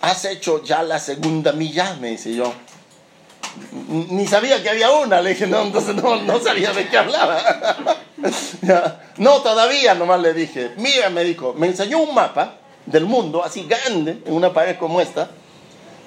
¿Has 0.00 0.24
hecho 0.24 0.62
ya 0.62 0.82
la 0.82 0.98
segunda 0.98 1.52
milla? 1.52 1.96
Me 2.00 2.10
dice 2.10 2.34
yo 2.34 2.52
ni 3.88 4.26
sabía 4.26 4.62
que 4.62 4.70
había 4.70 4.90
una. 4.90 5.20
Le 5.20 5.30
dije, 5.30 5.46
no, 5.46 5.62
entonces 5.62 5.94
no, 5.94 6.16
no 6.16 6.40
sabía 6.40 6.72
de 6.72 6.88
qué 6.88 6.98
hablaba. 6.98 7.40
no, 9.18 9.42
todavía, 9.42 9.94
nomás 9.94 10.20
le 10.20 10.34
dije. 10.34 10.72
Mira, 10.76 11.10
me 11.10 11.24
dijo, 11.24 11.54
me 11.54 11.68
enseñó 11.68 11.98
un 11.98 12.14
mapa 12.14 12.56
del 12.86 13.04
mundo, 13.04 13.44
así 13.44 13.66
grande, 13.66 14.22
en 14.24 14.32
una 14.32 14.52
pared 14.52 14.76
como 14.76 15.00
esta. 15.00 15.30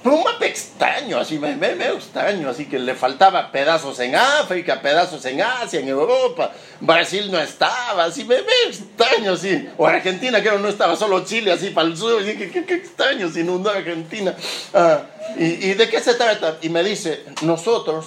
Pero 0.02 0.16
un 0.16 0.24
mapa 0.24 0.46
extraño, 0.46 1.18
así, 1.18 1.38
me, 1.38 1.56
me, 1.58 1.72
extraño, 1.90 2.50
así 2.50 2.66
que 2.66 2.80
le 2.80 2.96
faltaba 2.96 3.52
pedazos 3.52 4.00
en 4.00 4.16
África, 4.16 4.82
pedazos 4.82 5.26
en 5.26 5.42
Asia, 5.42 5.82
en 5.82 5.90
Europa. 5.90 6.52
Brasil 6.80 7.30
no 7.30 7.38
estaba, 7.38 8.06
así, 8.06 8.24
me, 8.24 8.38
me 8.38 8.70
extraño, 8.70 9.34
así. 9.34 9.68
O 9.78 9.86
Argentina, 9.86 10.42
que 10.42 10.52
no 10.52 10.70
estaba, 10.70 10.96
solo 10.96 11.26
Chile, 11.26 11.52
así, 11.52 11.72
para 11.72 11.90
el 11.90 11.98
sur. 11.98 12.24
Qué, 12.24 12.50
qué, 12.50 12.66
qué 12.66 12.74
extraño, 12.76 13.30
se 13.30 13.42
inundó 13.42 13.72
Argentina. 13.72 14.34
Ah, 14.74 15.02
¿y, 15.38 15.70
¿Y 15.70 15.74
de 15.74 15.90
qué 15.90 16.00
se 16.00 16.14
trata? 16.14 16.58
Y 16.62 16.70
me 16.70 16.82
dice, 16.82 17.26
nosotros 17.42 18.06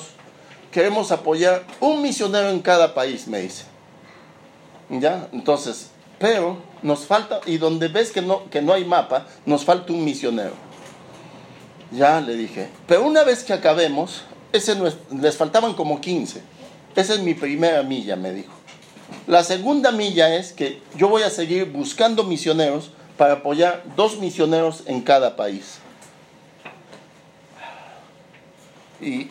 queremos 0.71 1.13
apoyar 1.13 1.63
un 1.81 2.01
misionero 2.01 2.49
en 2.49 2.61
cada 2.61 2.95
país, 2.95 3.29
me 3.29 3.41
dice. 3.41 3.65
¿Ya? 4.89 5.29
Entonces, 5.33 5.91
pero 6.19 6.57
nos 6.83 7.07
falta, 7.07 7.41
y 7.45 7.59
donde 7.59 7.89
ves 7.89 8.13
que 8.13 8.23
no, 8.23 8.49
que 8.49 8.63
no 8.63 8.73
hay 8.73 8.85
mapa, 8.87 9.27
nos 9.45 9.65
falta 9.65 9.93
un 9.93 10.05
misionero. 10.05 10.72
Ya 11.93 12.21
le 12.21 12.35
dije. 12.37 12.69
Pero 12.87 13.05
una 13.05 13.23
vez 13.25 13.45
que 13.45 13.53
acabemos, 13.53 14.23
ese 14.53 14.77
les 15.11 15.37
faltaban 15.37 15.75
como 15.75 16.01
15. 16.01 16.43
Esa 16.97 17.15
es 17.15 17.21
mi 17.21 17.35
primera 17.35 17.83
milla, 17.83 18.17
me 18.17 18.33
dijo. 18.33 18.53
La 19.27 19.45
segunda 19.45 19.93
milla 19.93 20.35
es 20.35 20.53
que 20.53 20.81
yo 20.97 21.09
voy 21.09 21.23
a 21.23 21.31
seguir 21.31 21.71
buscando 21.71 22.25
misioneros 22.25 22.91
para 23.17 23.35
apoyar 23.35 23.85
dos 23.95 24.19
misioneros 24.19 24.83
en 24.87 25.03
cada 25.03 25.37
país. 25.37 25.79
Y 29.01 29.29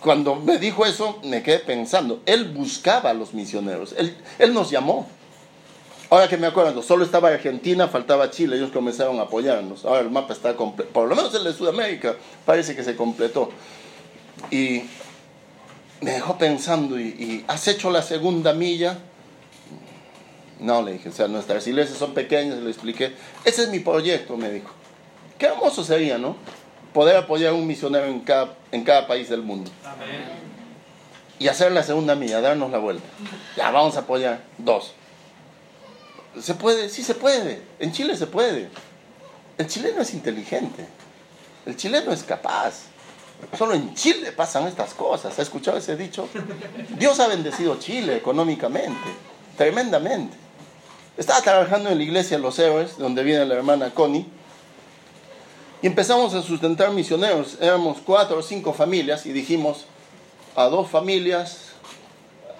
cuando 0.00 0.36
me 0.36 0.58
dijo 0.58 0.86
eso, 0.86 1.18
me 1.24 1.42
quedé 1.42 1.58
pensando, 1.58 2.22
él 2.24 2.46
buscaba 2.46 3.10
a 3.10 3.14
los 3.14 3.34
misioneros, 3.34 3.94
él 4.38 4.54
nos 4.54 4.70
llamó. 4.70 5.06
Ahora 6.10 6.26
que 6.26 6.38
me 6.38 6.46
acuerdo, 6.46 6.82
solo 6.82 7.04
estaba 7.04 7.28
Argentina, 7.28 7.86
faltaba 7.88 8.30
Chile, 8.30 8.56
ellos 8.56 8.70
comenzaron 8.70 9.18
a 9.18 9.22
apoyarnos. 9.22 9.84
Ahora 9.84 10.00
el 10.00 10.10
mapa 10.10 10.32
está 10.32 10.56
completo, 10.56 10.90
por 10.92 11.06
lo 11.06 11.14
menos 11.14 11.34
el 11.34 11.44
de 11.44 11.52
Sudamérica 11.52 12.16
parece 12.46 12.74
que 12.74 12.82
se 12.82 12.96
completó. 12.96 13.50
Y 14.50 14.84
me 16.00 16.12
dejó 16.12 16.38
pensando, 16.38 16.98
¿y, 16.98 17.44
has 17.46 17.68
hecho 17.68 17.90
la 17.90 18.00
segunda 18.00 18.54
milla? 18.54 18.98
No, 20.60 20.82
le 20.82 20.94
dije, 20.94 21.10
o 21.10 21.12
sea, 21.12 21.28
nuestras 21.28 21.66
iglesias 21.66 21.98
son 21.98 22.14
pequeñas, 22.14 22.58
le 22.58 22.70
expliqué. 22.70 23.14
Ese 23.44 23.64
es 23.64 23.68
mi 23.68 23.80
proyecto, 23.80 24.36
me 24.36 24.50
dijo. 24.50 24.70
Qué 25.36 25.46
hermoso 25.46 25.84
sería, 25.84 26.16
¿no? 26.16 26.36
Poder 26.94 27.16
apoyar 27.16 27.52
a 27.52 27.54
un 27.54 27.66
misionero 27.66 28.06
en 28.06 28.20
cada, 28.20 28.54
en 28.72 28.82
cada 28.82 29.06
país 29.06 29.28
del 29.28 29.42
mundo. 29.42 29.70
Amén. 29.84 30.48
Y 31.38 31.48
hacer 31.48 31.70
la 31.70 31.82
segunda 31.82 32.16
milla, 32.16 32.40
darnos 32.40 32.70
la 32.70 32.78
vuelta. 32.78 33.06
Ya, 33.56 33.70
vamos 33.70 33.96
a 33.96 34.00
apoyar 34.00 34.42
dos. 34.56 34.94
Se 36.40 36.54
puede, 36.54 36.88
sí 36.88 37.02
se 37.02 37.14
puede. 37.14 37.62
En 37.78 37.92
Chile 37.92 38.16
se 38.16 38.26
puede. 38.26 38.68
El 39.56 39.66
chileno 39.66 40.02
es 40.02 40.14
inteligente. 40.14 40.86
El 41.66 41.76
chileno 41.76 42.12
es 42.12 42.22
capaz. 42.22 42.82
Solo 43.56 43.74
en 43.74 43.94
Chile 43.94 44.32
pasan 44.32 44.66
estas 44.66 44.94
cosas. 44.94 45.38
¿Ha 45.38 45.42
escuchado 45.42 45.76
ese 45.78 45.96
dicho? 45.96 46.28
Dios 46.98 47.18
ha 47.20 47.28
bendecido 47.28 47.78
Chile 47.78 48.16
económicamente, 48.16 49.08
tremendamente. 49.56 50.36
Estaba 51.16 51.40
trabajando 51.40 51.90
en 51.90 51.98
la 51.98 52.04
iglesia 52.04 52.38
Los 52.38 52.58
Héroes, 52.58 52.98
donde 52.98 53.22
viene 53.24 53.44
la 53.44 53.54
hermana 53.54 53.90
Connie, 53.90 54.26
y 55.82 55.86
empezamos 55.86 56.34
a 56.34 56.42
sustentar 56.42 56.90
misioneros. 56.92 57.56
Éramos 57.60 57.98
cuatro 58.04 58.38
o 58.38 58.42
cinco 58.42 58.72
familias 58.72 59.26
y 59.26 59.32
dijimos 59.32 59.84
a 60.56 60.64
dos 60.64 60.88
familias 60.88 61.72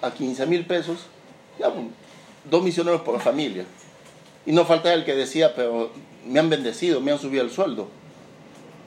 a 0.01 0.13
15 0.13 0.47
mil 0.47 0.65
pesos, 0.67 0.99
ya 1.59 1.73
dos 2.45 2.63
misioneros 2.63 3.03
por 3.03 3.21
familia. 3.21 3.65
Y 4.47 4.53
no 4.53 4.65
falta 4.65 4.93
el 4.95 5.05
que 5.05 5.15
decía, 5.15 5.55
pero 5.55 5.91
me 6.27 6.39
han 6.39 6.49
bendecido, 6.49 7.01
me 7.01 7.13
han 7.13 7.19
subido 7.19 7.43
el 7.43 7.51
sueldo. 7.51 7.89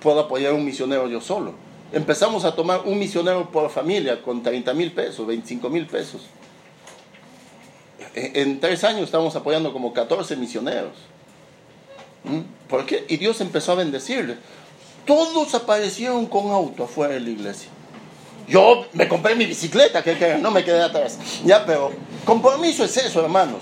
Puedo 0.01 0.19
apoyar 0.21 0.53
a 0.53 0.55
un 0.55 0.65
misionero 0.65 1.07
yo 1.07 1.21
solo. 1.21 1.53
Empezamos 1.91 2.45
a 2.45 2.55
tomar 2.55 2.81
un 2.85 2.97
misionero 2.97 3.51
por 3.51 3.69
familia 3.69 4.21
con 4.21 4.41
30 4.41 4.73
mil 4.73 4.91
pesos, 4.91 5.27
25 5.27 5.69
mil 5.69 5.85
pesos. 5.85 6.21
En 8.15 8.59
tres 8.59 8.83
años 8.83 9.03
estamos 9.03 9.35
apoyando 9.35 9.71
como 9.71 9.93
14 9.93 10.35
misioneros. 10.35 10.93
¿Mm? 12.23 12.39
¿Por 12.69 12.85
qué? 12.85 13.05
Y 13.07 13.17
Dios 13.17 13.41
empezó 13.41 13.73
a 13.73 13.75
bendecirle. 13.75 14.37
Todos 15.05 15.53
aparecieron 15.55 16.25
con 16.25 16.51
auto 16.51 16.83
afuera 16.83 17.13
de 17.13 17.19
la 17.19 17.29
iglesia. 17.29 17.69
Yo 18.47 18.85
me 18.93 19.07
compré 19.07 19.35
mi 19.35 19.45
bicicleta, 19.45 20.03
que, 20.03 20.37
no 20.39 20.51
me 20.51 20.63
quedé 20.63 20.81
atrás. 20.81 21.17
Ya, 21.45 21.65
pero 21.65 21.91
compromiso 22.25 22.83
es 22.83 22.97
eso, 22.97 23.21
hermanos. 23.21 23.61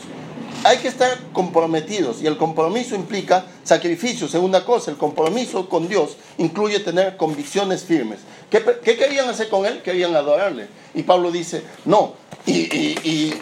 hay 0.63 0.77
que 0.77 0.87
estar 0.87 1.17
comprometidos 1.31 2.21
y 2.21 2.27
el 2.27 2.37
compromiso 2.37 2.95
implica 2.95 3.45
sacrificio. 3.63 4.27
Segunda 4.27 4.65
cosa, 4.65 4.91
el 4.91 4.97
compromiso 4.97 5.69
con 5.69 5.87
Dios 5.87 6.17
incluye 6.37 6.79
tener 6.79 7.17
convicciones 7.17 7.83
firmes. 7.83 8.19
¿Qué, 8.49 8.63
querían 8.83 9.29
hacer 9.29 9.49
con 9.49 9.65
Él? 9.65 9.81
Querían 9.81 10.15
adorarle. 10.15 10.67
Y 10.93 11.03
Pablo 11.03 11.31
dice, 11.31 11.63
no. 11.85 12.13
Y, 12.45 13.33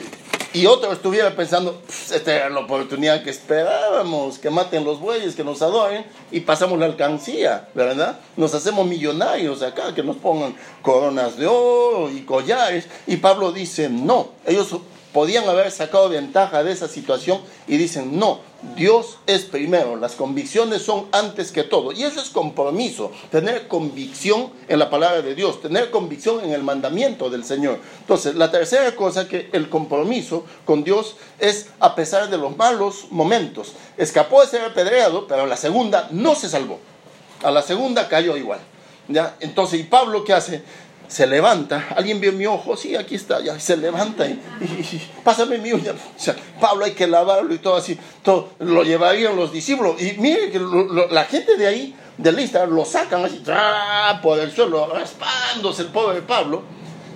otro 0.65 0.91
estuviera 0.91 1.35
pensando, 1.35 1.81
esta 1.87 2.35
era 2.35 2.49
la 2.49 2.61
oportunidad 2.61 3.23
que 3.23 3.29
esperábamos, 3.29 4.39
que 4.39 4.49
maten 4.49 4.83
los 4.83 4.99
bueyes, 4.99 5.35
que 5.35 5.43
nos 5.43 5.61
adoren 5.61 6.05
y 6.31 6.39
pasamos 6.41 6.79
la 6.79 6.85
alcancía, 6.85 7.69
¿verdad? 7.75 8.19
Nos 8.35 8.53
hacemos 8.53 8.87
millonarios 8.87 9.61
acá, 9.61 9.93
que 9.93 10.03
nos 10.03 10.15
pongan 10.17 10.55
coronas 10.81 11.37
de 11.37 11.47
oro 11.47 12.09
y 12.09 12.21
collares. 12.21 12.87
Y 13.05 13.17
Pablo 13.17 13.51
dice, 13.51 13.89
no, 13.89 14.29
ellos 14.45 14.75
podían 15.17 15.49
haber 15.49 15.71
sacado 15.71 16.09
ventaja 16.09 16.63
de 16.63 16.71
esa 16.71 16.87
situación 16.87 17.41
y 17.67 17.77
dicen, 17.77 18.19
no, 18.19 18.39
Dios 18.75 19.17
es 19.25 19.45
primero, 19.45 19.95
las 19.95 20.13
convicciones 20.13 20.83
son 20.83 21.07
antes 21.11 21.51
que 21.51 21.63
todo. 21.63 21.91
Y 21.91 22.03
eso 22.03 22.21
es 22.21 22.29
compromiso, 22.29 23.11
tener 23.31 23.67
convicción 23.67 24.51
en 24.67 24.77
la 24.77 24.91
palabra 24.91 25.23
de 25.23 25.33
Dios, 25.33 25.59
tener 25.59 25.89
convicción 25.89 26.45
en 26.45 26.51
el 26.51 26.61
mandamiento 26.61 27.31
del 27.31 27.43
Señor. 27.43 27.79
Entonces, 28.01 28.35
la 28.35 28.51
tercera 28.51 28.95
cosa 28.95 29.27
que 29.27 29.49
el 29.53 29.69
compromiso 29.69 30.45
con 30.65 30.83
Dios 30.83 31.15
es 31.39 31.69
a 31.79 31.95
pesar 31.95 32.29
de 32.29 32.37
los 32.37 32.55
malos 32.55 33.07
momentos. 33.09 33.73
Escapó 33.97 34.41
de 34.41 34.47
ser 34.49 34.61
apedreado, 34.65 35.25
pero 35.25 35.47
la 35.47 35.57
segunda 35.57 36.09
no 36.11 36.35
se 36.35 36.47
salvó. 36.47 36.77
A 37.41 37.49
la 37.49 37.63
segunda 37.63 38.07
cayó 38.07 38.37
igual. 38.37 38.59
¿ya? 39.07 39.35
Entonces, 39.39 39.79
¿y 39.79 39.83
Pablo 39.83 40.23
qué 40.23 40.33
hace? 40.33 40.61
Se 41.07 41.25
levanta, 41.25 41.87
alguien 41.95 42.19
vio 42.19 42.33
mi 42.33 42.45
ojo, 42.45 42.75
sí, 42.75 42.95
aquí 42.95 43.15
está, 43.15 43.39
ya 43.41 43.59
se 43.59 43.77
levanta 43.77 44.27
y, 44.27 44.41
pásame 45.23 45.57
mi 45.57 45.71
uña. 45.71 45.93
Pablo 46.59 46.85
hay 46.85 46.91
que 46.91 47.07
lavarlo 47.07 47.53
y 47.53 47.59
todo 47.59 47.77
así, 47.77 47.97
todo, 48.23 48.49
lo 48.59 48.83
llevarían 48.83 49.35
los 49.35 49.53
discípulos. 49.53 50.01
Y 50.01 50.13
mire 50.19 50.51
que 50.51 50.59
la 51.09 51.23
gente 51.25 51.55
de 51.55 51.67
ahí, 51.67 51.95
de 52.17 52.31
lista, 52.33 52.65
lo 52.65 52.83
sacan 52.83 53.23
así, 53.23 53.41
por 54.21 54.39
el 54.39 54.51
suelo, 54.51 54.87
raspándose 54.87 55.83
el 55.83 55.89
pobre 55.89 56.21
Pablo, 56.21 56.63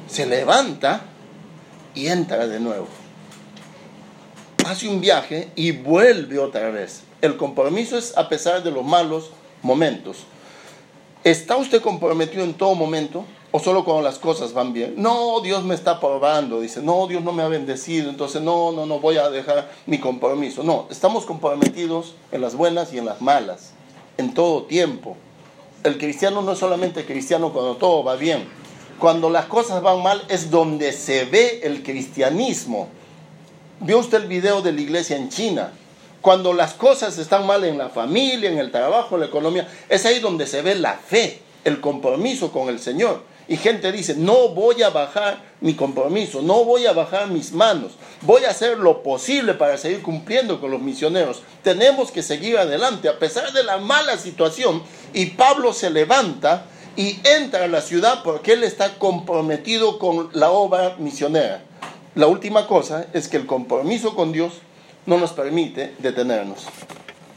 se 0.07 0.25
levanta 0.25 1.01
y 1.93 2.07
entra 2.07 2.47
de 2.47 2.59
nuevo. 2.59 2.87
Hace 4.65 4.87
un 4.87 5.01
viaje 5.01 5.51
y 5.55 5.71
vuelve 5.71 6.39
otra 6.39 6.69
vez. 6.69 7.01
El 7.21 7.35
compromiso 7.35 7.97
es 7.97 8.17
a 8.17 8.29
pesar 8.29 8.63
de 8.63 8.71
los 8.71 8.85
malos 8.85 9.31
momentos. 9.61 10.25
¿Está 11.23 11.57
usted 11.57 11.81
comprometido 11.81 12.43
en 12.43 12.53
todo 12.53 12.73
momento? 12.73 13.25
O 13.51 13.59
solo 13.59 13.83
cuando 13.83 14.03
las 14.03 14.17
cosas 14.17 14.53
van 14.53 14.73
bien. 14.73 14.95
No, 14.97 15.41
Dios 15.41 15.63
me 15.63 15.75
está 15.75 15.99
probando, 15.99 16.61
dice, 16.61 16.81
no, 16.81 17.07
Dios 17.07 17.21
no 17.23 17.33
me 17.33 17.43
ha 17.43 17.47
bendecido, 17.47 18.09
entonces 18.09 18.41
no, 18.41 18.71
no, 18.71 18.85
no 18.85 18.99
voy 18.99 19.17
a 19.17 19.29
dejar 19.29 19.69
mi 19.85 19.99
compromiso. 19.99 20.63
No, 20.63 20.87
estamos 20.89 21.25
comprometidos 21.25 22.15
en 22.31 22.41
las 22.41 22.55
buenas 22.55 22.93
y 22.93 22.97
en 22.97 23.05
las 23.05 23.21
malas, 23.21 23.71
en 24.17 24.33
todo 24.33 24.63
tiempo. 24.63 25.17
El 25.83 25.97
cristiano 25.97 26.41
no 26.41 26.53
es 26.53 26.59
solamente 26.59 27.05
cristiano 27.05 27.51
cuando 27.51 27.75
todo 27.75 28.03
va 28.03 28.15
bien. 28.15 28.47
Cuando 28.99 29.29
las 29.29 29.45
cosas 29.45 29.81
van 29.81 30.01
mal 30.03 30.23
es 30.29 30.51
donde 30.51 30.93
se 30.93 31.25
ve 31.25 31.61
el 31.63 31.81
cristianismo. 31.83 32.87
¿Vio 33.79 33.97
usted 33.97 34.21
el 34.21 34.27
video 34.27 34.61
de 34.61 34.71
la 34.71 34.81
iglesia 34.81 35.17
en 35.17 35.29
China? 35.29 35.71
Cuando 36.21 36.53
las 36.53 36.73
cosas 36.73 37.17
están 37.17 37.47
mal 37.47 37.63
en 37.63 37.79
la 37.79 37.89
familia, 37.89 38.51
en 38.51 38.59
el 38.59 38.71
trabajo, 38.71 39.15
en 39.15 39.21
la 39.21 39.27
economía, 39.27 39.67
es 39.89 40.05
ahí 40.05 40.19
donde 40.19 40.45
se 40.45 40.61
ve 40.61 40.75
la 40.75 40.93
fe, 40.93 41.41
el 41.63 41.81
compromiso 41.81 42.51
con 42.51 42.69
el 42.69 42.79
Señor. 42.79 43.23
Y 43.47 43.57
gente 43.57 43.91
dice, 43.91 44.15
no 44.15 44.49
voy 44.49 44.81
a 44.81 44.89
bajar 44.89 45.41
mi 45.59 45.73
compromiso, 45.73 46.41
no 46.41 46.63
voy 46.63 46.85
a 46.85 46.93
bajar 46.93 47.27
mis 47.27 47.51
manos, 47.51 47.93
voy 48.21 48.45
a 48.45 48.51
hacer 48.51 48.77
lo 48.77 49.03
posible 49.03 49.55
para 49.55 49.77
seguir 49.77 50.01
cumpliendo 50.01 50.61
con 50.61 50.71
los 50.71 50.81
misioneros. 50.81 51.41
Tenemos 51.63 52.11
que 52.11 52.23
seguir 52.23 52.57
adelante 52.57 53.09
a 53.09 53.19
pesar 53.19 53.51
de 53.51 53.63
la 53.63 53.77
mala 53.77 54.17
situación. 54.17 54.81
Y 55.13 55.27
Pablo 55.31 55.73
se 55.73 55.89
levanta 55.89 56.65
y 56.95 57.19
entra 57.23 57.65
a 57.65 57.67
la 57.67 57.81
ciudad 57.81 58.21
porque 58.23 58.53
él 58.53 58.63
está 58.63 58.97
comprometido 58.97 59.99
con 59.99 60.29
la 60.33 60.51
obra 60.51 60.95
misionera. 60.97 61.63
La 62.15 62.27
última 62.27 62.67
cosa 62.67 63.07
es 63.13 63.27
que 63.27 63.37
el 63.37 63.45
compromiso 63.45 64.15
con 64.15 64.31
Dios 64.31 64.53
no 65.05 65.17
nos 65.17 65.31
permite 65.31 65.93
detenernos. 65.99 66.67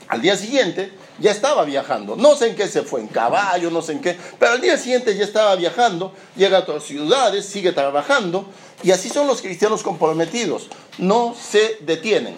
Al 0.09 0.21
día 0.21 0.37
siguiente, 0.37 0.93
ya 1.18 1.31
estaba 1.31 1.64
viajando. 1.64 2.16
No 2.16 2.35
sé 2.37 2.48
en 2.48 2.57
qué 2.57 2.68
se 2.68 2.83
fue, 2.83 3.00
en 3.00 3.09
caballo, 3.09 3.70
no 3.70 3.83
sé 3.83 3.92
en 3.92 4.00
qué, 4.00 4.18
pero 4.38 4.53
al 4.53 4.61
día 4.61 4.77
siguiente 4.77 5.16
ya 5.16 5.24
estaba 5.24 5.55
viajando, 5.57 6.12
llega 6.37 6.59
a 6.59 6.61
otras 6.61 6.85
ciudades, 6.85 7.46
sigue 7.46 7.72
trabajando, 7.72 8.46
y 8.83 8.90
así 8.90 9.09
son 9.09 9.27
los 9.27 9.40
cristianos 9.40 9.83
comprometidos. 9.83 10.68
No 10.98 11.35
se 11.35 11.79
detienen, 11.81 12.37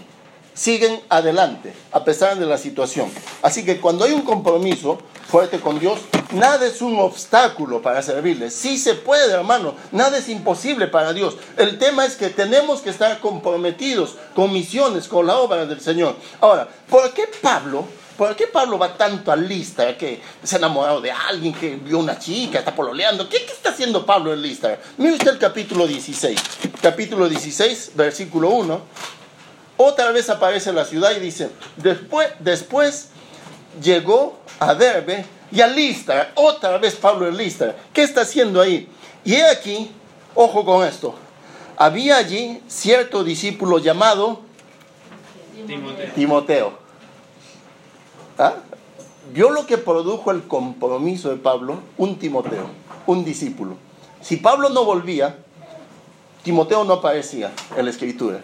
siguen 0.54 1.00
adelante, 1.08 1.72
a 1.92 2.04
pesar 2.04 2.38
de 2.38 2.46
la 2.46 2.58
situación. 2.58 3.10
Así 3.42 3.64
que 3.64 3.80
cuando 3.80 4.04
hay 4.04 4.12
un 4.12 4.22
compromiso 4.22 4.98
fuerte 5.28 5.60
con 5.60 5.78
Dios, 5.78 6.00
nada 6.32 6.66
es 6.66 6.80
un 6.80 6.98
obstáculo 6.98 7.82
para 7.82 8.02
servirle. 8.02 8.50
Sí 8.50 8.78
se 8.78 8.94
puede, 8.94 9.32
hermano, 9.32 9.74
nada 9.92 10.18
es 10.18 10.28
imposible 10.28 10.86
para 10.86 11.12
Dios. 11.12 11.36
El 11.56 11.78
tema 11.78 12.06
es 12.06 12.16
que 12.16 12.28
tenemos 12.28 12.80
que 12.80 12.90
estar 12.90 13.20
comprometidos 13.20 14.16
con 14.34 14.52
misiones, 14.52 15.08
con 15.08 15.26
la 15.26 15.36
obra 15.38 15.66
del 15.66 15.80
Señor. 15.80 16.16
Ahora, 16.40 16.68
¿por 16.88 17.12
qué 17.12 17.24
Pablo? 17.42 17.86
¿Por 18.16 18.34
qué 18.34 18.46
Pablo 18.46 18.78
va 18.78 18.96
tanto 18.96 19.30
a 19.30 19.36
lista? 19.36 19.96
Que 19.96 20.20
se 20.42 20.56
ha 20.56 20.58
enamorado 20.58 21.00
de 21.00 21.10
alguien, 21.10 21.52
que 21.52 21.76
vio 21.76 21.98
una 21.98 22.18
chica, 22.18 22.58
está 22.58 22.74
pololeando. 22.74 23.28
¿Qué, 23.28 23.36
está 23.36 23.70
haciendo 23.70 24.06
Pablo 24.06 24.32
en 24.32 24.40
lista? 24.40 24.78
Mire 24.96 25.14
usted 25.14 25.32
el 25.32 25.38
capítulo 25.38 25.86
16. 25.86 26.40
Capítulo 26.80 27.28
16, 27.28 27.92
versículo 27.94 28.50
1. 28.50 28.80
Otra 29.76 30.10
vez 30.12 30.30
aparece 30.30 30.72
la 30.72 30.86
ciudad 30.86 31.10
y 31.14 31.20
dice, 31.20 31.50
después, 31.76 32.28
después 32.38 33.08
llegó 33.82 34.38
a 34.60 34.74
Derbe 34.74 35.26
y 35.52 35.60
a 35.60 35.66
Listra. 35.66 36.32
Otra 36.34 36.78
vez 36.78 36.94
Pablo 36.94 37.28
en 37.28 37.36
Listra. 37.36 37.76
¿Qué 37.92 38.02
está 38.02 38.22
haciendo 38.22 38.62
ahí? 38.62 38.88
Y 39.24 39.34
he 39.34 39.46
aquí, 39.46 39.90
ojo 40.34 40.64
con 40.64 40.86
esto, 40.86 41.14
había 41.76 42.16
allí 42.16 42.62
cierto 42.66 43.22
discípulo 43.22 43.78
llamado 43.78 44.40
Timoteo. 45.66 46.12
Timoteo 46.14 46.85
¿Ah? 48.38 48.54
Vio 49.32 49.50
lo 49.50 49.66
que 49.66 49.78
produjo 49.78 50.30
el 50.30 50.46
compromiso 50.46 51.30
de 51.30 51.36
Pablo, 51.36 51.80
un 51.96 52.18
Timoteo, 52.18 52.68
un 53.06 53.24
discípulo. 53.24 53.76
Si 54.20 54.36
Pablo 54.36 54.68
no 54.68 54.84
volvía, 54.84 55.36
Timoteo 56.42 56.84
no 56.84 56.94
aparecía 56.94 57.52
en 57.76 57.84
la 57.84 57.90
escritura. 57.90 58.40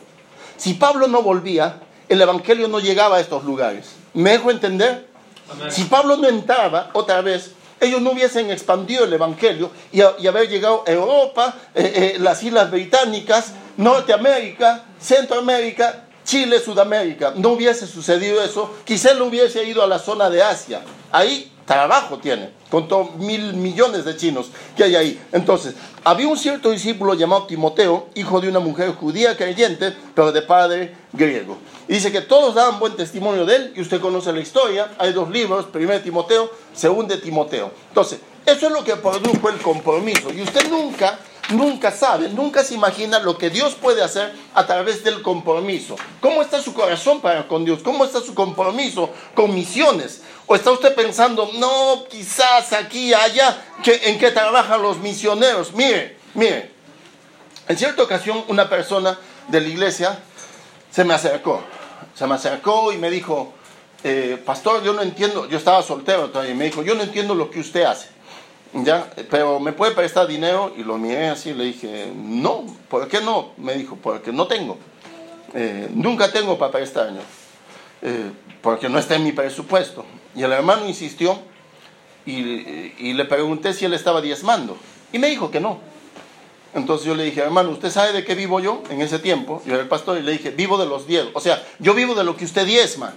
Si 0.57 0.75
Pablo 0.75 1.07
no 1.07 1.23
volvía, 1.23 1.81
el 2.09 2.21
Evangelio 2.21 2.69
no 2.69 2.81
llegaba 2.81 3.17
a 3.17 3.21
estos 3.21 3.45
lugares. 3.45 3.93
¿Me 4.15 4.31
dejo 4.31 4.51
entender? 4.51 5.09
Si 5.69 5.85
Pablo 5.85 6.17
no 6.17 6.29
entraba 6.29 6.91
otra 6.95 7.21
vez, 7.21 7.53
ellos 7.81 8.01
no 8.01 8.13
hubiesen 8.13 8.51
expandido 8.51 9.05
el 9.05 9.13
Evangelio 9.13 9.71
y, 9.93 10.01
haber 10.01 10.49
llegado 10.49 10.85
a 10.87 10.91
Europa, 10.91 11.55
eh, 11.75 12.15
eh, 12.15 12.17
las 12.19 12.43
Islas 12.43 12.71
Británicas, 12.71 13.53
Norteamérica, 13.77 14.85
Centroamérica 15.01 16.02
Chile, 16.25 16.61
Sudamérica, 16.61 17.33
no 17.37 17.51
hubiese 17.51 17.87
sucedido 17.87 18.43
eso, 18.43 18.71
quizá 18.85 19.13
él 19.13 19.23
hubiese 19.23 19.65
ido 19.65 19.83
a 19.83 19.87
la 19.87 19.99
zona 19.99 20.31
de 20.31 20.43
Asia. 20.43 20.83
Ahí 21.11 21.53
trabajo 21.67 22.19
tiene, 22.19 22.51
con 22.71 22.89
mil 23.19 23.55
millones 23.55 24.05
de 24.05 24.17
chinos 24.17 24.51
que 24.77 24.85
hay 24.85 24.97
ahí. 24.97 25.23
Entonces, 25.33 25.75
había 26.05 26.29
un 26.29 26.37
cierto 26.37 26.71
discípulo 26.71 27.15
llamado 27.15 27.47
Timoteo, 27.47 28.09
hijo 28.15 28.41
de 28.41 28.49
una 28.49 28.59
mujer 28.59 28.95
judía 28.95 29.37
creyente, 29.37 29.95
pero 30.15 30.33
de 30.33 30.43
padre 30.43 30.95
griego. 31.13 31.59
Dice 31.89 32.11
que 32.11 32.21
todos 32.21 32.55
daban 32.55 32.79
buen 32.79 32.97
testimonio 32.97 33.45
de 33.45 33.57
él, 33.57 33.73
y 33.77 33.81
usted 33.81 34.01
conoce 34.01 34.33
la 34.33 34.41
historia, 34.41 34.93
hay 34.99 35.13
dos 35.13 35.31
libros, 35.31 35.67
primero 35.67 36.01
Timoteo, 36.01 36.51
segundo 36.75 37.19
Timoteo. 37.19 37.71
Entonces, 37.89 38.21
eso 38.45 38.67
es 38.67 38.73
lo 38.73 38.83
que 38.83 38.97
produjo 38.97 39.49
el 39.49 39.59
compromiso. 39.59 40.33
Y 40.33 40.43
usted 40.43 40.69
nunca 40.69 41.19
nunca 41.53 41.91
sabe, 41.91 42.29
nunca 42.29 42.65
se 42.65 42.75
imagina 42.75 43.19
lo 43.19 43.39
que 43.39 43.51
Dios 43.51 43.75
puede 43.75 44.03
hacer 44.03 44.33
a 44.55 44.67
través 44.67 45.05
del 45.05 45.23
compromiso. 45.23 45.97
¿Cómo 46.21 46.43
está 46.43 46.61
su 46.61 46.75
corazón 46.75 47.21
para 47.21 47.47
con 47.47 47.65
Dios? 47.65 47.81
¿Cómo 47.83 48.05
está 48.05 48.21
su 48.21 48.35
compromiso 48.35 49.11
con 49.35 49.55
misiones? 49.55 50.23
¿O 50.47 50.55
está 50.55 50.71
usted 50.71 50.95
pensando, 50.95 51.51
no, 51.55 52.05
quizás 52.11 52.73
aquí, 52.73 53.15
allá, 53.15 53.65
en 53.85 54.19
qué 54.19 54.31
trabajan 54.31 54.83
los 54.83 54.99
misioneros? 54.99 55.73
Mire, 55.73 56.19
mire, 56.35 56.73
en 57.69 57.79
cierta 57.79 58.03
ocasión 58.03 58.45
una 58.49 58.69
persona 58.69 59.19
de 59.49 59.61
la 59.61 59.69
iglesia 59.69 60.19
se 60.91 61.05
me 61.05 61.15
acercó, 61.15 61.63
se 62.15 62.27
me 62.27 62.35
acercó 62.35 62.93
y 62.93 62.99
me 62.99 63.11
dijo, 63.11 63.55
eh, 64.05 64.43
pastor, 64.45 64.83
yo 64.83 64.93
no 64.93 65.03
entiendo, 65.03 65.49
yo 65.49 65.59
estaba 65.59 65.83
soltero 65.83 66.31
todavía, 66.31 66.53
y 66.53 66.57
me 66.57 66.65
dijo, 66.65 66.83
yo 66.83 66.95
no 66.95 67.03
entiendo 67.03 67.35
lo 67.35 67.51
que 67.51 67.61
usted 67.61 67.85
hace. 67.85 68.12
Ya, 68.75 69.11
pero 69.31 69.61
¿me 69.61 69.73
puede 69.73 69.93
prestar 69.93 70.27
dinero? 70.27 70.73
Y 70.77 70.83
lo 70.83 70.97
miré 70.97 71.29
así, 71.29 71.53
le 71.53 71.65
dije, 71.65 72.11
no, 72.15 72.65
¿por 72.89 73.07
qué 73.07 73.21
no? 73.21 73.53
Me 73.59 73.75
dijo, 73.75 73.97
porque 73.97 74.33
no 74.33 74.47
tengo. 74.47 74.79
Eh, 75.55 75.89
nunca 75.93 76.33
tengo 76.33 76.57
para 76.57 76.73
prestar, 76.73 77.13
eh, 78.01 78.31
porque 78.63 78.89
no 78.89 78.99
está 78.99 79.17
en 79.17 79.25
mi 79.25 79.33
presupuesto. 79.33 80.07
Y 80.35 80.43
el 80.43 80.53
hermano 80.53 80.89
insistió 80.89 81.39
y, 82.25 82.33
y, 82.99 83.13
le 83.13 83.27
pregunté 83.27 83.75
si 83.75 83.85
él 83.85 83.93
estaba 83.93 84.23
diezmando. 84.23 84.79
Y 85.13 85.19
me 85.19 85.29
dijo 85.29 85.51
que 85.51 85.61
no. 85.61 85.79
Entonces 86.73 87.07
yo 87.07 87.15
le 87.15 87.25
dije, 87.25 87.43
hermano, 87.43 87.69
¿usted 87.71 87.91
sabe 87.91 88.13
de 88.13 88.25
qué 88.25 88.35
vivo 88.35 88.59
yo 88.59 88.83
en 88.89 89.03
ese 89.03 89.19
tiempo? 89.19 89.61
Yo 89.67 89.75
era 89.75 89.83
el 89.83 89.89
pastor 89.89 90.17
y 90.17 90.23
le 90.23 90.33
dije, 90.33 90.51
vivo 90.51 90.79
de 90.79 90.87
los 90.87 91.07
diez. 91.07 91.27
O 91.35 91.41
sea, 91.41 91.63
yo 91.79 91.93
vivo 91.93 92.15
de 92.15 92.25
lo 92.25 92.35
que 92.39 92.47
usted 92.47 92.65
diezma. 92.65 93.13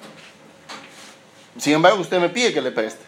Sin 1.58 1.72
embargo, 1.72 2.01
usted 2.01 2.20
me 2.20 2.28
pide 2.28 2.53
que 2.53 2.62
le 2.62 2.72
preste. 2.72 3.06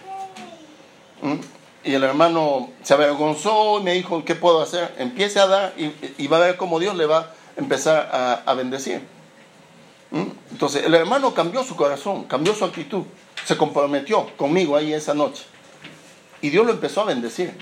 ¿Mm? 1.22 1.57
Y 1.88 1.94
el 1.94 2.04
hermano 2.04 2.70
se 2.84 2.94
avergonzó 2.94 3.80
y 3.80 3.84
me 3.84 3.94
dijo, 3.94 4.26
¿qué 4.26 4.36
puedo 4.36 4.62
hacer? 4.62 4.94
Empiece 4.98 5.40
a 5.40 5.48
dar 5.48 5.74
y, 5.78 6.28
va 6.28 6.36
a 6.36 6.42
ver 6.42 6.58
cómo 6.58 6.82
Dios 6.82 6.98
le 6.98 7.06
va 7.06 7.20
a 7.20 7.32
empezar 7.56 8.44
a, 8.46 8.54
bendecir. 8.56 9.02
¿Mm? 10.12 10.24
Entonces, 10.52 10.84
el 10.84 10.94
hermano 10.94 11.34
cambió 11.34 11.64
su 11.64 11.78
corazón, 11.78 12.26
cambió 12.26 12.54
su 12.54 12.66
actitud, 12.66 13.04
se 13.46 13.56
comprometió 13.56 14.36
conmigo 14.36 14.76
ahí 14.76 14.92
esa 14.92 15.14
noche. 15.14 15.46
Y 16.42 16.50
Dios 16.50 16.66
lo 16.66 16.74
empezó 16.74 17.04
a 17.04 17.06
bendecir. 17.06 17.58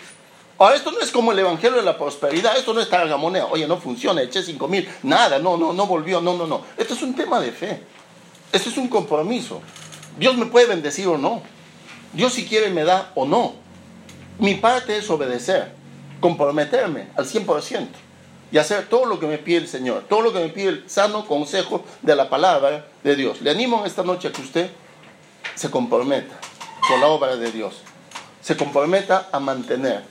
Ahora, 0.58 0.76
esto 0.76 0.92
no 0.92 1.02
es 1.02 1.12
como 1.12 1.32
el 1.32 1.38
evangelio 1.38 1.78
de 1.78 1.84
la 1.84 1.96
prosperidad, 1.96 2.58
esto 2.58 2.74
no 2.74 2.82
es 2.82 2.90
moneda. 3.20 3.46
Oye, 3.52 3.68
no 3.68 3.78
funciona, 3.78 4.24
eché 4.24 4.42
cinco 4.42 4.68
mil, 4.68 4.90
nada, 5.04 5.38
no, 5.38 5.56
no, 5.56 5.72
no 5.72 5.86
volvió, 5.86 6.20
no, 6.20 6.36
no, 6.36 6.48
no. 6.48 6.64
Esto 6.78 6.96
es 6.96 7.04
un 7.04 7.16
tema 7.16 7.40
de 7.40 7.52
fe. 7.52 7.84
Esto 8.52 8.70
es 8.70 8.78
un 8.78 8.88
compromiso. 8.88 9.62
Dios 10.18 10.36
me 10.36 10.48
puede 10.48 10.66
bendecir 10.66 11.08
o 11.10 11.16
no. 11.16 11.44
Dios 12.12 12.34
si 12.34 12.48
quiere 12.48 12.72
me 12.72 12.86
da 12.86 13.12
o 13.14 13.28
no. 13.28 13.65
Mi 14.40 14.56
parte 14.56 14.98
es 14.98 15.10
obedecer, 15.10 15.72
comprometerme 16.20 17.08
al 17.16 17.26
100% 17.26 17.88
y 18.52 18.58
hacer 18.58 18.88
todo 18.88 19.06
lo 19.06 19.20
que 19.20 19.28
me 19.28 19.38
pide 19.38 19.58
el 19.58 19.68
Señor, 19.68 20.06
todo 20.10 20.22
lo 20.22 20.34
que 20.34 20.40
me 20.40 20.50
pide 20.50 20.70
el 20.70 20.90
sano 20.90 21.26
consejo 21.26 21.84
de 22.02 22.16
la 22.16 22.30
palabra 22.30 22.86
de 23.04 23.16
Dios. 23.16 23.42
Le 23.42 23.52
animo 23.52 23.80
en 23.80 23.86
esta 23.86 24.04
noche 24.04 24.28
a 24.28 24.32
que 24.32 24.42
usted 24.42 24.70
se 25.56 25.72
comprometa 25.72 26.36
con 26.88 27.00
la 27.00 27.08
obra 27.08 27.38
de 27.38 27.52
Dios, 27.52 27.82
se 28.42 28.58
comprometa 28.58 29.30
a 29.32 29.40
mantener 29.40 30.04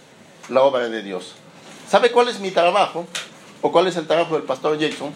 la 0.49 0.62
obra 0.62 0.89
de 0.89 1.03
Dios. 1.03 1.35
¿Sabe 1.89 2.11
cuál 2.11 2.29
es 2.29 2.41
mi 2.41 2.51
trabajo? 2.51 3.07
¿O 3.61 3.70
cuál 3.72 3.87
es 3.87 3.97
el 3.97 4.07
trabajo 4.07 4.35
del 4.35 4.45
pastor 4.45 4.79
Jason? 4.81 5.12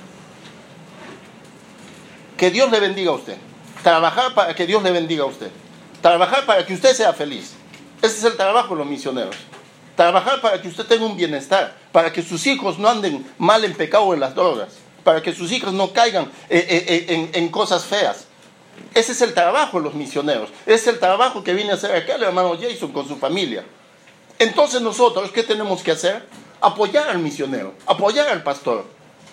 Que 2.36 2.50
Dios 2.50 2.70
le 2.70 2.80
bendiga 2.80 3.10
a 3.10 3.14
usted. 3.14 3.36
Trabajar 3.82 4.34
para 4.34 4.54
que 4.54 4.66
Dios 4.66 4.82
le 4.82 4.90
bendiga 4.92 5.24
a 5.24 5.26
usted. 5.26 5.50
Trabajar 6.00 6.46
para 6.46 6.64
que 6.64 6.74
usted 6.74 6.94
sea 6.94 7.12
feliz. 7.12 7.54
Ese 8.00 8.18
es 8.18 8.24
el 8.24 8.36
trabajo 8.36 8.74
de 8.74 8.76
los 8.76 8.86
misioneros. 8.86 9.36
Trabajar 9.96 10.40
para 10.40 10.62
que 10.62 10.68
usted 10.68 10.86
tenga 10.86 11.04
un 11.04 11.16
bienestar, 11.16 11.76
para 11.90 12.12
que 12.12 12.22
sus 12.22 12.46
hijos 12.46 12.78
no 12.78 12.88
anden 12.88 13.26
mal 13.38 13.64
en 13.64 13.74
pecado 13.74 14.04
o 14.04 14.14
en 14.14 14.20
las 14.20 14.34
drogas, 14.34 14.68
para 15.02 15.20
que 15.22 15.34
sus 15.34 15.50
hijos 15.50 15.72
no 15.72 15.92
caigan 15.92 16.26
eh, 16.48 16.64
eh, 16.68 17.06
eh, 17.08 17.30
en, 17.34 17.48
cosas 17.48 17.84
feas. 17.84 18.26
Ese 18.94 19.10
es 19.10 19.22
el 19.22 19.34
trabajo 19.34 19.78
de 19.78 19.84
los 19.84 19.94
misioneros. 19.94 20.50
Ese 20.66 20.74
es 20.74 20.86
el 20.86 20.98
trabajo 21.00 21.42
que 21.42 21.52
viene 21.52 21.72
a 21.72 21.74
hacer 21.74 21.90
acá 21.94 22.14
el 22.14 22.22
hermano 22.22 22.56
Jason 22.60 22.92
con 22.92 23.08
su 23.08 23.16
familia. 23.16 23.64
Entonces 24.38 24.80
nosotros, 24.80 25.32
¿qué 25.32 25.42
tenemos 25.42 25.82
que 25.82 25.90
hacer? 25.90 26.24
Apoyar 26.60 27.08
al 27.08 27.18
misionero, 27.18 27.74
apoyar 27.86 28.28
al 28.28 28.44
pastor, 28.44 28.84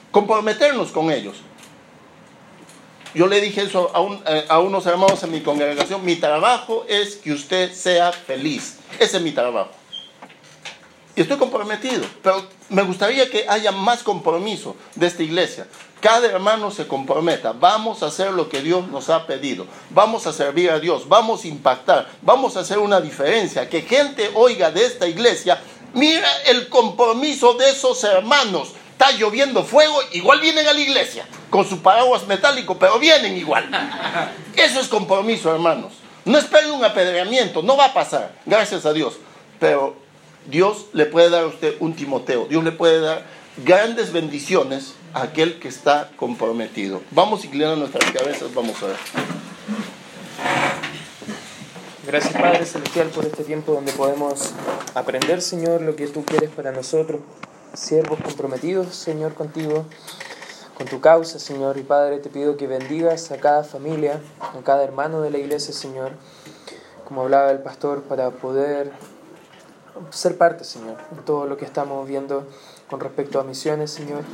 comprometernos 0.10 0.92
con 0.92 1.12
ellos. 1.12 1.36
Yo 3.16 3.28
le 3.28 3.40
dije 3.40 3.62
eso 3.62 3.92
a, 3.96 4.54
a, 4.54 4.60
unos 4.60 4.86
hermanos 4.86 5.24
en 5.24 5.32
mi 5.32 5.40
congregación, 5.40 6.04
mi 6.04 6.18
trabajo 6.18 6.86
es 6.90 7.16
que 7.16 7.32
usted 7.32 7.74
sea 7.74 8.12
feliz. 8.12 8.76
Ese 9.00 9.18
es 9.18 9.24
mi 9.24 9.32
trabajo. 9.32 9.72
Y 11.16 11.22
estoy 11.22 11.38
comprometido, 11.38 12.04
pero 12.22 12.46
me 12.68 12.82
gustaría 12.82 13.30
que 13.30 13.46
haya 13.48 13.72
más 13.72 14.04
compromiso 14.04 14.76
de 14.96 15.08
esta 15.08 15.24
iglesia. 15.24 15.66
Cada 16.02 16.28
hermano 16.28 16.72
se 16.72 16.88
comprometa, 16.88 17.54
vamos 17.54 18.04
a 18.04 18.08
hacer 18.08 18.32
lo 18.32 18.50
que 18.50 18.62
Dios 18.62 18.90
nos 18.90 19.10
ha 19.10 19.26
pedido, 19.26 19.66
vamos 19.92 20.28
a 20.28 20.34
servir 20.34 20.70
a 20.70 20.80
Dios, 20.80 21.08
vamos 21.08 21.46
a 21.46 21.48
impactar, 21.48 22.10
vamos 22.22 22.58
a 22.58 22.60
hacer 22.60 22.80
una 22.80 23.00
diferencia, 23.00 23.70
que 23.70 23.82
gente 23.82 24.30
oiga 24.36 24.72
de 24.72 24.86
esta 24.86 25.08
iglesia, 25.08 25.62
mira 25.94 26.28
el 26.48 26.68
compromiso 26.68 27.54
de 27.54 27.70
esos 27.70 28.04
hermanos, 28.04 28.74
está 28.98 29.12
lloviendo 29.12 29.64
fuego, 29.66 30.00
igual 30.14 30.40
vienen 30.40 30.66
a 30.68 30.74
la 30.74 30.80
iglesia, 30.80 31.28
con 31.50 31.68
su 31.68 31.82
paraguas 31.82 32.26
metálico, 32.28 32.80
pero 32.80 32.98
vienen 32.98 33.36
igual. 33.36 33.70
Eso 34.56 34.80
es 34.80 34.88
compromiso, 34.88 35.54
hermanos. 35.54 35.94
No 36.24 36.38
esperen 36.38 36.72
un 36.72 36.84
apedreamiento, 36.84 37.62
no 37.62 37.76
va 37.76 37.88
a 37.88 37.94
pasar, 37.94 38.34
gracias 38.46 38.86
a 38.86 38.94
Dios, 38.94 39.16
pero 39.60 39.98
Dios 40.46 40.86
le 40.94 41.06
puede 41.06 41.30
dar 41.30 41.44
a 41.44 41.48
usted 41.48 41.76
un 41.82 41.94
Timoteo, 41.94 42.46
Dios 42.46 42.64
le 42.64 42.72
puede 42.72 43.02
dar 43.02 43.24
grandes 43.58 44.14
bendiciones 44.14 44.94
a 45.14 45.24
aquel 45.24 45.60
que 45.60 45.68
está 45.68 46.10
comprometido. 46.16 47.02
Vamos 47.12 47.44
inclinando 47.44 47.76
nuestras 47.76 48.10
cabezas, 48.12 48.54
vamos 48.54 48.82
a 48.82 48.88
ver. 48.88 48.96
Gracias 52.08 52.34
Padre 52.34 52.66
Celestial 52.66 53.08
por 53.10 53.26
este 53.26 53.44
tiempo 53.44 53.74
donde 53.74 53.92
podemos 53.92 54.54
aprender, 54.94 55.42
Señor, 55.42 55.82
lo 55.82 55.96
que 55.96 56.08
tú 56.08 56.24
quieres 56.24 56.50
para 56.52 56.72
nosotros, 56.72 57.22
siervos 57.76 58.20
comprometidos, 58.22 58.96
Señor, 58.96 59.34
contigo, 59.34 59.86
con 60.78 60.88
tu 60.88 61.00
causa, 61.00 61.40
Señor. 61.40 61.78
Y 61.78 61.84
Padre, 61.84 62.20
te 62.20 62.30
pido 62.30 62.58
que 62.58 62.68
bendigas 62.68 63.32
a 63.32 63.38
cada 63.38 63.64
familia, 63.64 64.20
a 64.40 64.62
cada 64.64 64.84
hermano 64.84 65.22
de 65.22 65.32
la 65.32 65.38
iglesia, 65.38 65.74
Señor, 65.74 66.12
como 67.06 67.22
hablaba 67.22 67.52
el 67.52 67.60
pastor, 67.60 68.04
para 68.04 68.32
poder 68.32 68.92
ser 70.10 70.38
parte, 70.38 70.64
Señor, 70.64 70.98
en 71.12 71.24
todo 71.24 71.46
lo 71.46 71.56
que 71.58 71.66
estamos 71.66 72.08
viendo 72.08 72.46
con 72.90 73.00
respecto 73.00 73.40
a 73.40 73.44
misiones, 73.44 73.92
Señor. 73.92 74.26